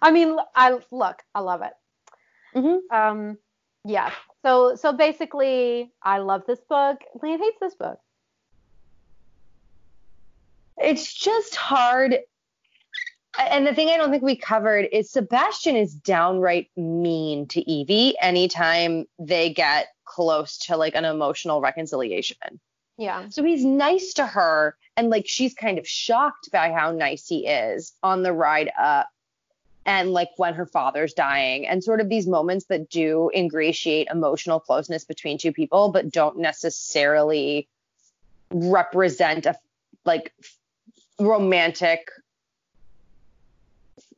[0.00, 1.72] I mean, I look, I love it.
[2.54, 2.96] Mm-hmm.
[2.96, 3.38] Um,
[3.84, 4.10] yeah.
[4.42, 7.00] So, so basically, I love this book.
[7.22, 7.98] Lane hates this book.
[10.78, 12.18] It's just hard
[13.38, 18.14] and the thing I don't think we covered is Sebastian is downright mean to Evie
[18.20, 22.60] anytime they get close to like an emotional reconciliation.
[22.98, 23.28] Yeah.
[23.28, 27.46] So he's nice to her and like she's kind of shocked by how nice he
[27.46, 29.08] is on the ride up
[29.84, 34.58] and like when her father's dying and sort of these moments that do ingratiate emotional
[34.58, 37.68] closeness between two people but don't necessarily
[38.50, 39.56] represent a
[40.04, 40.32] like
[41.18, 42.08] romantic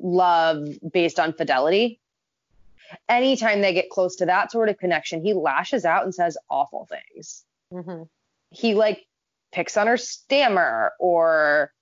[0.00, 2.00] love based on fidelity.
[3.08, 6.86] Anytime they get close to that sort of connection, he lashes out and says awful
[6.86, 7.44] things.
[7.72, 8.04] Mm-hmm.
[8.50, 9.06] He like
[9.52, 11.72] picks on her stammer or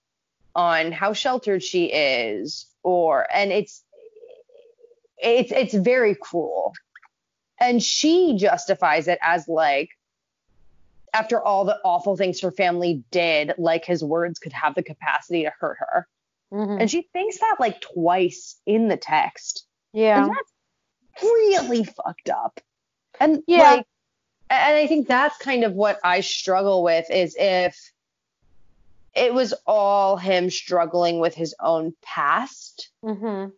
[0.54, 3.82] on how sheltered she is or and it's
[5.18, 6.72] it's it's very cruel
[7.60, 9.90] and she justifies it as like
[11.12, 15.42] after all the awful things her family did like his words could have the capacity
[15.42, 16.08] to hurt her
[16.52, 16.80] Mm-hmm.
[16.80, 19.66] And she thinks that like twice in the text.
[19.92, 20.24] Yeah.
[20.24, 22.60] And that's really fucked up.
[23.18, 23.76] And yeah.
[23.76, 23.86] Like,
[24.48, 27.76] and I think that's kind of what I struggle with is if
[29.14, 33.50] it was all him struggling with his own past mm-hmm.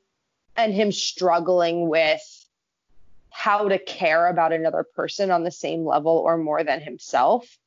[0.57, 2.22] and him struggling with
[3.30, 7.59] how to care about another person on the same level or more than himself.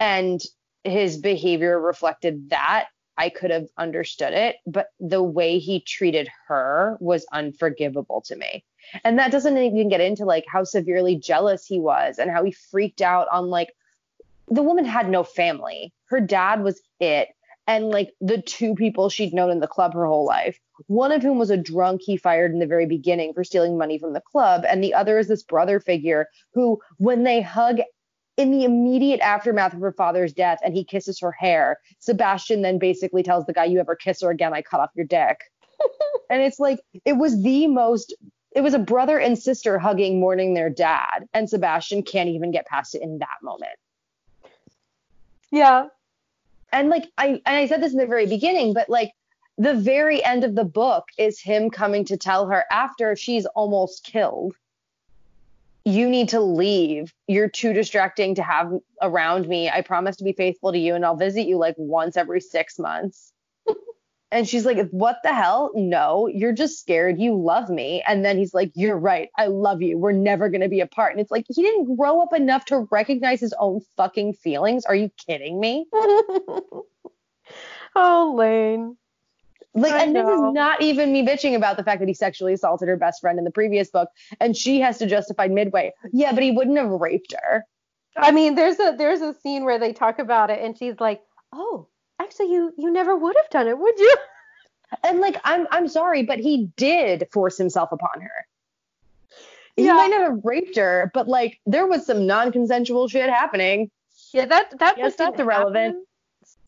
[0.00, 0.40] And
[0.84, 2.88] his behavior reflected that.
[3.18, 8.64] I could have understood it, but the way he treated her was unforgivable to me.
[9.04, 12.52] And that doesn't even get into like how severely jealous he was and how he
[12.52, 13.74] freaked out on like
[14.48, 15.92] the woman had no family.
[16.06, 17.28] Her dad was it.
[17.66, 21.20] And like the two people she'd known in the club her whole life, one of
[21.20, 24.22] whom was a drunk he fired in the very beginning for stealing money from the
[24.22, 24.64] club.
[24.66, 27.80] And the other is this brother figure who, when they hug
[28.38, 32.78] in the immediate aftermath of her father's death and he kisses her hair, Sebastian then
[32.78, 35.40] basically tells the guy, You ever kiss her again, I cut off your dick.
[36.30, 38.14] and it's like, it was the most,
[38.52, 41.28] it was a brother and sister hugging, mourning their dad.
[41.34, 43.76] And Sebastian can't even get past it in that moment.
[45.50, 45.88] Yeah.
[46.72, 49.12] And like, I, and I said this in the very beginning, but like,
[49.60, 54.04] the very end of the book is him coming to tell her after she's almost
[54.04, 54.54] killed
[55.88, 57.12] you need to leave.
[57.26, 58.70] You're too distracting to have
[59.00, 59.70] around me.
[59.70, 62.78] I promise to be faithful to you and I'll visit you like once every six
[62.78, 63.32] months.
[64.30, 65.70] and she's like, What the hell?
[65.74, 67.18] No, you're just scared.
[67.18, 68.02] You love me.
[68.06, 69.30] And then he's like, You're right.
[69.38, 69.96] I love you.
[69.96, 71.12] We're never going to be apart.
[71.12, 74.84] And it's like, he didn't grow up enough to recognize his own fucking feelings.
[74.84, 75.86] Are you kidding me?
[77.94, 78.98] oh, Lane.
[79.74, 80.26] Like, I and know.
[80.26, 83.20] this is not even me bitching about the fact that he sexually assaulted her best
[83.20, 84.08] friend in the previous book,
[84.40, 85.92] and she has to justify midway.
[86.12, 87.64] Yeah, but he wouldn't have raped her.
[88.16, 91.22] I mean, there's a there's a scene where they talk about it, and she's like,
[91.52, 91.86] "Oh,
[92.18, 94.16] actually, you you never would have done it, would you?"
[95.04, 98.46] And like, I'm I'm sorry, but he did force himself upon her.
[99.76, 99.92] He yeah.
[99.92, 103.90] might not have raped her, but like, there was some non-consensual shit happening.
[104.32, 105.94] Yeah, that that yes, that's irrelevant.
[105.94, 106.06] Happen.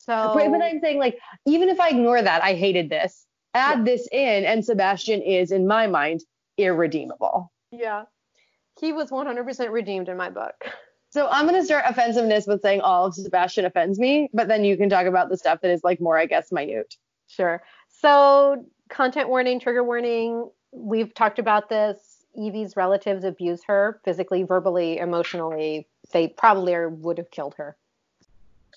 [0.05, 3.25] So, but, but I'm saying like, even if I ignore that, I hated this.
[3.53, 3.83] Add yeah.
[3.83, 6.23] this in, and Sebastian is, in my mind,
[6.57, 7.51] irredeemable.
[7.71, 8.05] Yeah,
[8.79, 10.55] he was 100% redeemed in my book.
[11.11, 14.77] So I'm gonna start offensiveness with saying all of Sebastian offends me, but then you
[14.77, 16.95] can talk about the stuff that is like more, I guess, minute.
[17.27, 17.61] Sure.
[17.89, 20.49] So content warning, trigger warning.
[20.71, 22.25] We've talked about this.
[22.33, 25.89] Evie's relatives abuse her physically, verbally, emotionally.
[26.13, 27.75] They probably would have killed her.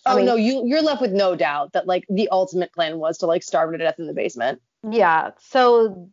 [0.06, 2.98] Oh I mean, no, you you're left with no doubt that like the ultimate plan
[2.98, 4.60] was to like starve her to death in the basement.
[4.88, 5.30] Yeah.
[5.38, 6.10] So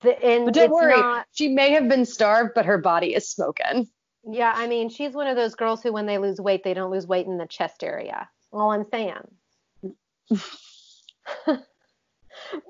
[0.00, 3.28] the and but don't worry, not, she may have been starved, but her body is
[3.28, 3.88] smoking.
[4.30, 6.90] Yeah, I mean, she's one of those girls who, when they lose weight, they don't
[6.90, 8.28] lose weight in the chest area.
[8.52, 9.26] All I'm saying.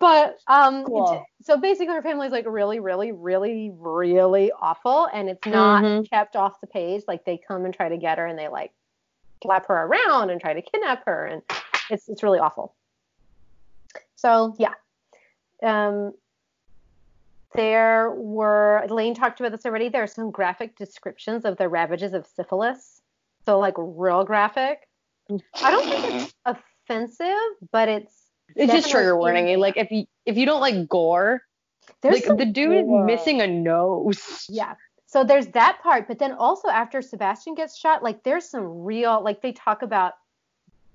[0.00, 1.24] but um, cool.
[1.42, 6.02] so basically, her family's like really, really, really, really awful, and it's not mm-hmm.
[6.04, 7.02] kept off the page.
[7.08, 8.72] Like they come and try to get her, and they like
[9.42, 11.42] slap her around and try to kidnap her, and
[11.90, 12.74] it's it's really awful.
[14.16, 14.74] So yeah,
[15.62, 16.12] um,
[17.54, 19.88] there were Lane talked about this already.
[19.88, 23.00] There are some graphic descriptions of the ravages of syphilis,
[23.44, 24.88] so like real graphic.
[25.62, 28.14] I don't think it's offensive, but it's
[28.56, 29.58] it's just trigger warning.
[29.58, 31.42] Like if you if you don't like gore,
[32.02, 33.02] There's like the dude gore.
[33.02, 34.46] is missing a nose.
[34.48, 34.74] Yeah,
[35.08, 39.24] so there's that part, but then also after Sebastian gets shot, like there's some real
[39.24, 40.12] like they talk about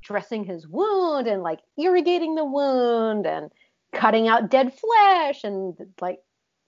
[0.04, 3.50] dressing his wound and like irrigating the wound and
[3.92, 6.20] cutting out dead flesh and like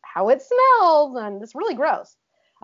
[0.02, 2.16] how it smells and it's really gross.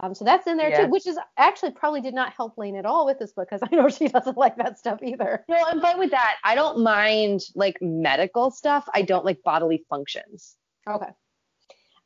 [0.02, 0.86] Um, so that's in there yeah.
[0.86, 3.62] too, which is actually probably did not help Lane at all with this book because
[3.72, 5.46] I know she doesn't like that stuff either.
[5.48, 6.38] No, I'm fine with that.
[6.44, 8.90] I don't mind like medical stuff.
[8.96, 10.56] I don't like bodily functions.
[10.90, 11.10] Okay.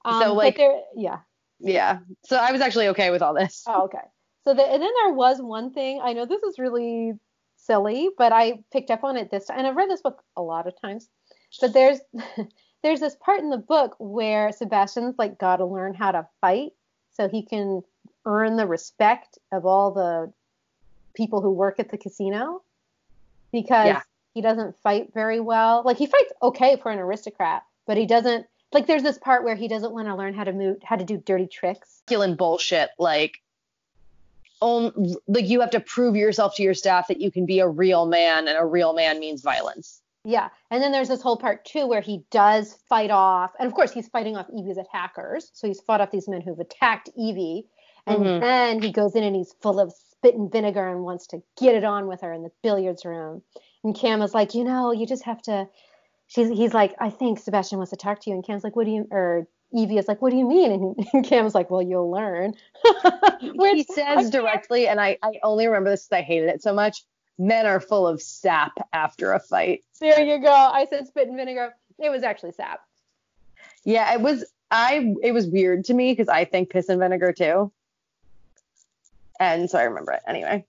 [0.03, 1.19] Um, so like, there, yeah.
[1.65, 1.99] Yeah.
[2.23, 3.63] So I was actually okay with all this.
[3.67, 3.97] Oh, okay.
[4.43, 5.99] So the, and then there was one thing.
[6.01, 7.13] I know this is really
[7.57, 10.41] silly, but I picked up on it this time, and I've read this book a
[10.41, 11.09] lot of times.
[11.59, 11.99] But there's
[12.83, 16.73] there's this part in the book where Sebastian's like got to learn how to fight
[17.13, 17.81] so he can
[18.25, 20.31] earn the respect of all the
[21.15, 22.61] people who work at the casino
[23.51, 24.01] because yeah.
[24.33, 25.81] he doesn't fight very well.
[25.83, 28.45] Like he fights okay for an aristocrat, but he doesn't
[28.75, 31.05] like there's this part where he doesn't want to learn how to move how to
[31.05, 32.03] do dirty tricks.
[32.07, 33.41] Killing bullshit like
[34.59, 37.67] on, like you have to prove yourself to your staff that you can be a
[37.67, 40.01] real man and a real man means violence.
[40.25, 43.73] Yeah and then there's this whole part too where he does fight off and of
[43.73, 47.65] course he's fighting off evie's attackers so he's fought off these men who've attacked evie
[48.07, 48.39] and mm-hmm.
[48.41, 51.75] then he goes in and he's full of spit and vinegar and wants to get
[51.75, 53.41] it on with her in the billiards room.
[53.83, 55.67] And cam is like you know you just have to
[56.27, 58.85] she's he's like, I think Sebastian wants to talk to you, and Cam's like, what
[58.85, 60.95] do you or Evie is like, what do you mean?
[61.13, 62.53] And, Cam's like, well, you'll learn.
[63.39, 67.03] he says directly, and I, I only remember this because I hated it so much.
[67.37, 69.83] Men are full of sap after a fight.
[69.99, 70.53] There you go.
[70.53, 71.75] I said spit and vinegar.
[71.99, 72.81] It was actually sap.
[73.83, 74.45] Yeah, it was.
[74.71, 77.71] I it was weird to me because I think piss and vinegar too.
[79.39, 80.65] And so I remember it anyway.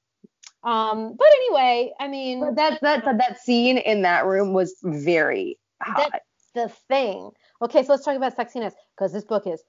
[0.66, 5.58] Um, but anyway, I mean, But that that that, scene in that room was very
[5.80, 6.10] hot.
[6.12, 7.30] that's the thing.
[7.62, 9.62] Okay, so let's talk about sexiness because this book is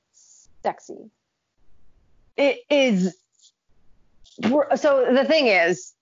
[0.63, 1.11] sexy.
[2.35, 3.15] it is
[4.75, 5.93] so the thing is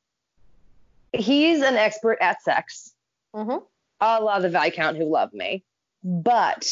[1.14, 2.94] he's an expert at sex
[3.34, 3.58] Mm-hmm.
[4.02, 5.64] a la the viscount who loved me
[6.04, 6.66] but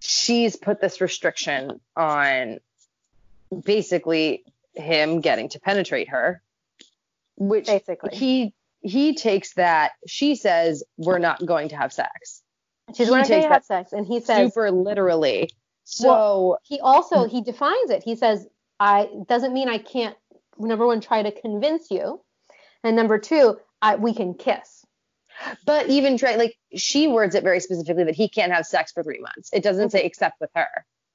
[0.00, 2.58] she's put this restriction on
[3.64, 4.44] basically
[4.74, 6.42] him getting to penetrate her
[7.36, 8.16] which Basically.
[8.16, 12.42] he he takes that she says we're not going to have sex
[12.94, 15.50] She's he takes to have sex, and he says super literally
[15.84, 17.36] so he also mm-hmm.
[17.36, 18.02] he defines it.
[18.02, 18.46] He says
[18.78, 20.16] I doesn't mean I can't.
[20.58, 22.20] Number one, try to convince you,
[22.84, 24.84] and number two, I, we can kiss.
[25.64, 29.02] But even try like she words it very specifically that he can't have sex for
[29.02, 29.50] three months.
[29.52, 29.90] It doesn't mm-hmm.
[29.90, 30.68] say except with her.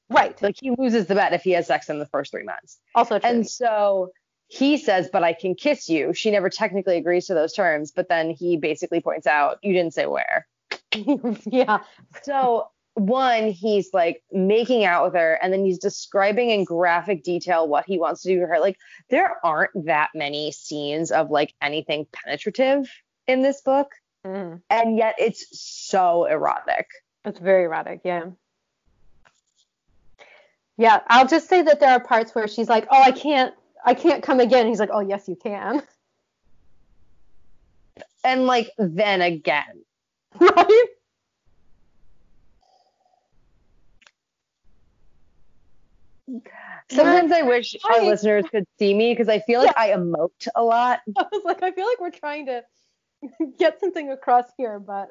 [0.09, 0.41] Right.
[0.41, 2.79] Like he loses the bet if he has sex in the first three months.
[2.95, 3.29] Also true.
[3.29, 4.09] And so
[4.47, 6.13] he says, but I can kiss you.
[6.13, 9.93] She never technically agrees to those terms, but then he basically points out you didn't
[9.93, 10.47] say where.
[11.45, 11.79] yeah.
[12.23, 17.67] So one, he's like making out with her, and then he's describing in graphic detail
[17.67, 18.59] what he wants to do to her.
[18.59, 18.77] Like
[19.09, 22.89] there aren't that many scenes of like anything penetrative
[23.27, 23.91] in this book,
[24.25, 24.61] Mm.
[24.69, 26.87] and yet it's so erotic.
[27.23, 28.01] It's very erotic.
[28.03, 28.25] Yeah.
[30.77, 31.01] Yeah.
[31.07, 33.53] I'll just say that there are parts where she's like, "Oh, I can't,
[33.85, 35.81] I can't come again." He's like, "Oh, yes, you can."
[38.23, 39.85] And like then again,
[40.41, 40.87] right.
[46.91, 50.63] sometimes I wish our listeners could see me because I feel like I emote a
[50.63, 51.01] lot.
[51.17, 52.63] I was like, I feel like we're trying to
[53.57, 55.09] get something across here, but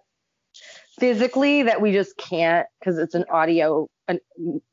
[0.98, 4.20] physically that we just can't because it's an audio an,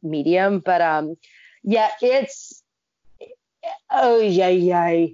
[0.02, 0.60] medium.
[0.60, 1.16] But um,
[1.64, 2.63] yeah, it's
[3.92, 5.08] oh yeah yeah.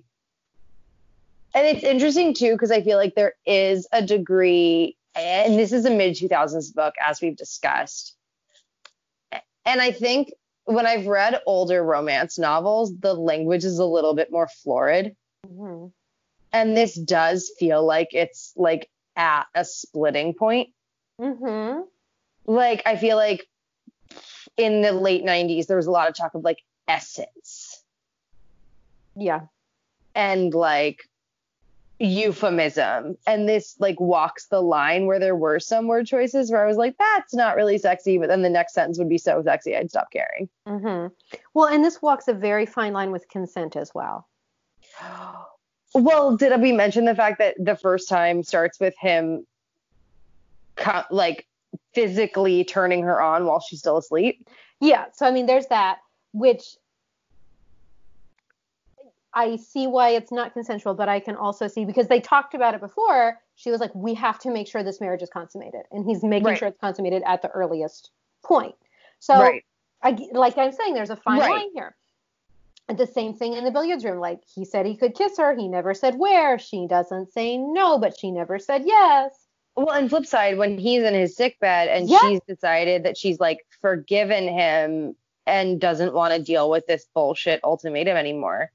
[1.53, 5.85] And it's interesting too because I feel like there is a degree, and this is
[5.85, 8.15] a mid 2000s book as we've discussed.
[9.65, 10.31] And I think
[10.65, 15.15] when I've read older romance novels, the language is a little bit more florid.
[15.47, 15.91] Mhm.
[16.51, 20.69] And this does feel like it's like at a splitting point.
[21.19, 21.85] Mhm.
[22.45, 23.45] like I feel like
[24.57, 27.58] in the late 90s there was a lot of talk of like essence
[29.19, 29.41] Yeah.
[30.15, 31.01] and like
[32.01, 36.67] euphemism and this like walks the line where there were some word choices where I
[36.67, 39.75] was like that's not really sexy but then the next sentence would be so sexy
[39.75, 40.47] I'd stop caring.
[40.65, 41.11] Mhm.
[41.53, 44.27] Well, and this walks a very fine line with consent as well.
[45.95, 49.47] Well, did we mention the fact that the first time starts with him
[50.75, 51.47] co- like
[51.95, 54.47] physically turning her on while she's still asleep?
[54.79, 55.05] Yeah.
[55.13, 55.97] So I mean, there's that,
[56.31, 56.77] which
[59.33, 62.73] I see why it's not consensual, but I can also see because they talked about
[62.73, 63.39] it before.
[63.55, 66.47] She was like, "We have to make sure this marriage is consummated," and he's making
[66.47, 66.57] Right.
[66.57, 68.11] sure it's consummated at the earliest
[68.43, 68.75] point.
[69.19, 69.63] So, right.
[70.01, 71.49] I, like I'm saying, there's a fine Right.
[71.49, 71.95] line here.
[72.87, 74.19] The same thing in the billiards room.
[74.19, 75.55] Like he said he could kiss her.
[75.55, 76.57] He never said where.
[76.57, 79.47] She doesn't say no, but she never said yes.
[79.75, 83.39] Well, and flip side, when he's in his sick bed and she's decided that she's
[83.39, 85.15] like forgiven him
[85.45, 88.71] and doesn't want to deal with this bullshit ultimatum anymore,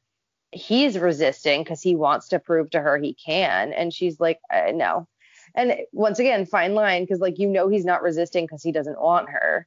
[0.54, 3.72] he's resisting because he wants to prove to her he can.
[3.72, 5.06] And she's like, uh, no.
[5.54, 9.00] And once again, fine line because like you know he's not resisting because he doesn't
[9.00, 9.66] want her,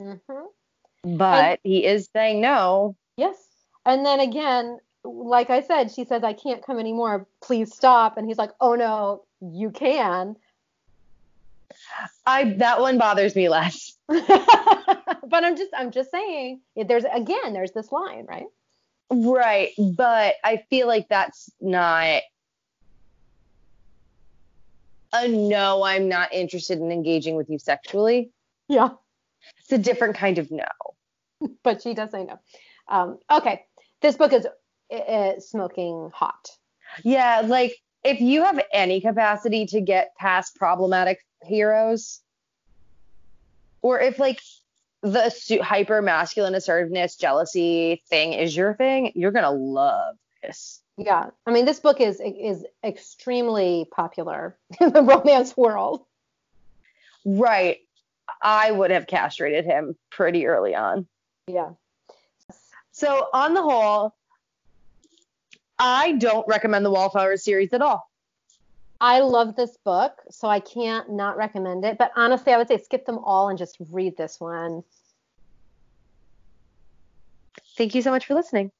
[0.00, 1.16] Mm-hmm.
[1.16, 2.96] but he is saying no.
[3.16, 3.36] Yes.
[3.84, 7.26] And then again, like I said, she says, I can't come anymore.
[7.42, 8.16] Please stop.
[8.16, 10.36] And he's like, Oh no, you can.
[12.26, 13.96] I that one bothers me less.
[14.08, 14.24] but
[15.44, 18.46] I'm just I'm just saying there's again there's this line, right?
[19.10, 22.22] Right, but I feel like that's not
[25.12, 28.30] a no, I'm not interested in engaging with you sexually.
[28.68, 28.90] Yeah.
[29.60, 30.64] It's a different kind of no.
[31.62, 32.38] But she does say no.
[32.88, 33.64] Um, okay.
[34.00, 34.46] This book is
[34.92, 36.50] uh, smoking hot.
[37.02, 42.20] Yeah, like if you have any capacity to get past problematic heroes,
[43.82, 44.40] or if like
[45.02, 50.80] the su- hyper masculine assertiveness, jealousy thing is your thing, you're gonna love this.
[50.96, 51.30] Yeah.
[51.46, 56.04] I mean, this book is is extremely popular in the romance world.
[57.24, 57.78] Right.
[58.42, 61.06] I would have castrated him pretty early on.
[61.46, 61.70] Yeah.
[62.92, 64.14] So on the whole,
[65.78, 68.05] I don't recommend the Wallflowers series at all.
[69.00, 71.98] I love this book, so I can't not recommend it.
[71.98, 74.82] But honestly, I would say skip them all and just read this one.
[77.76, 78.70] Thank you so much for listening.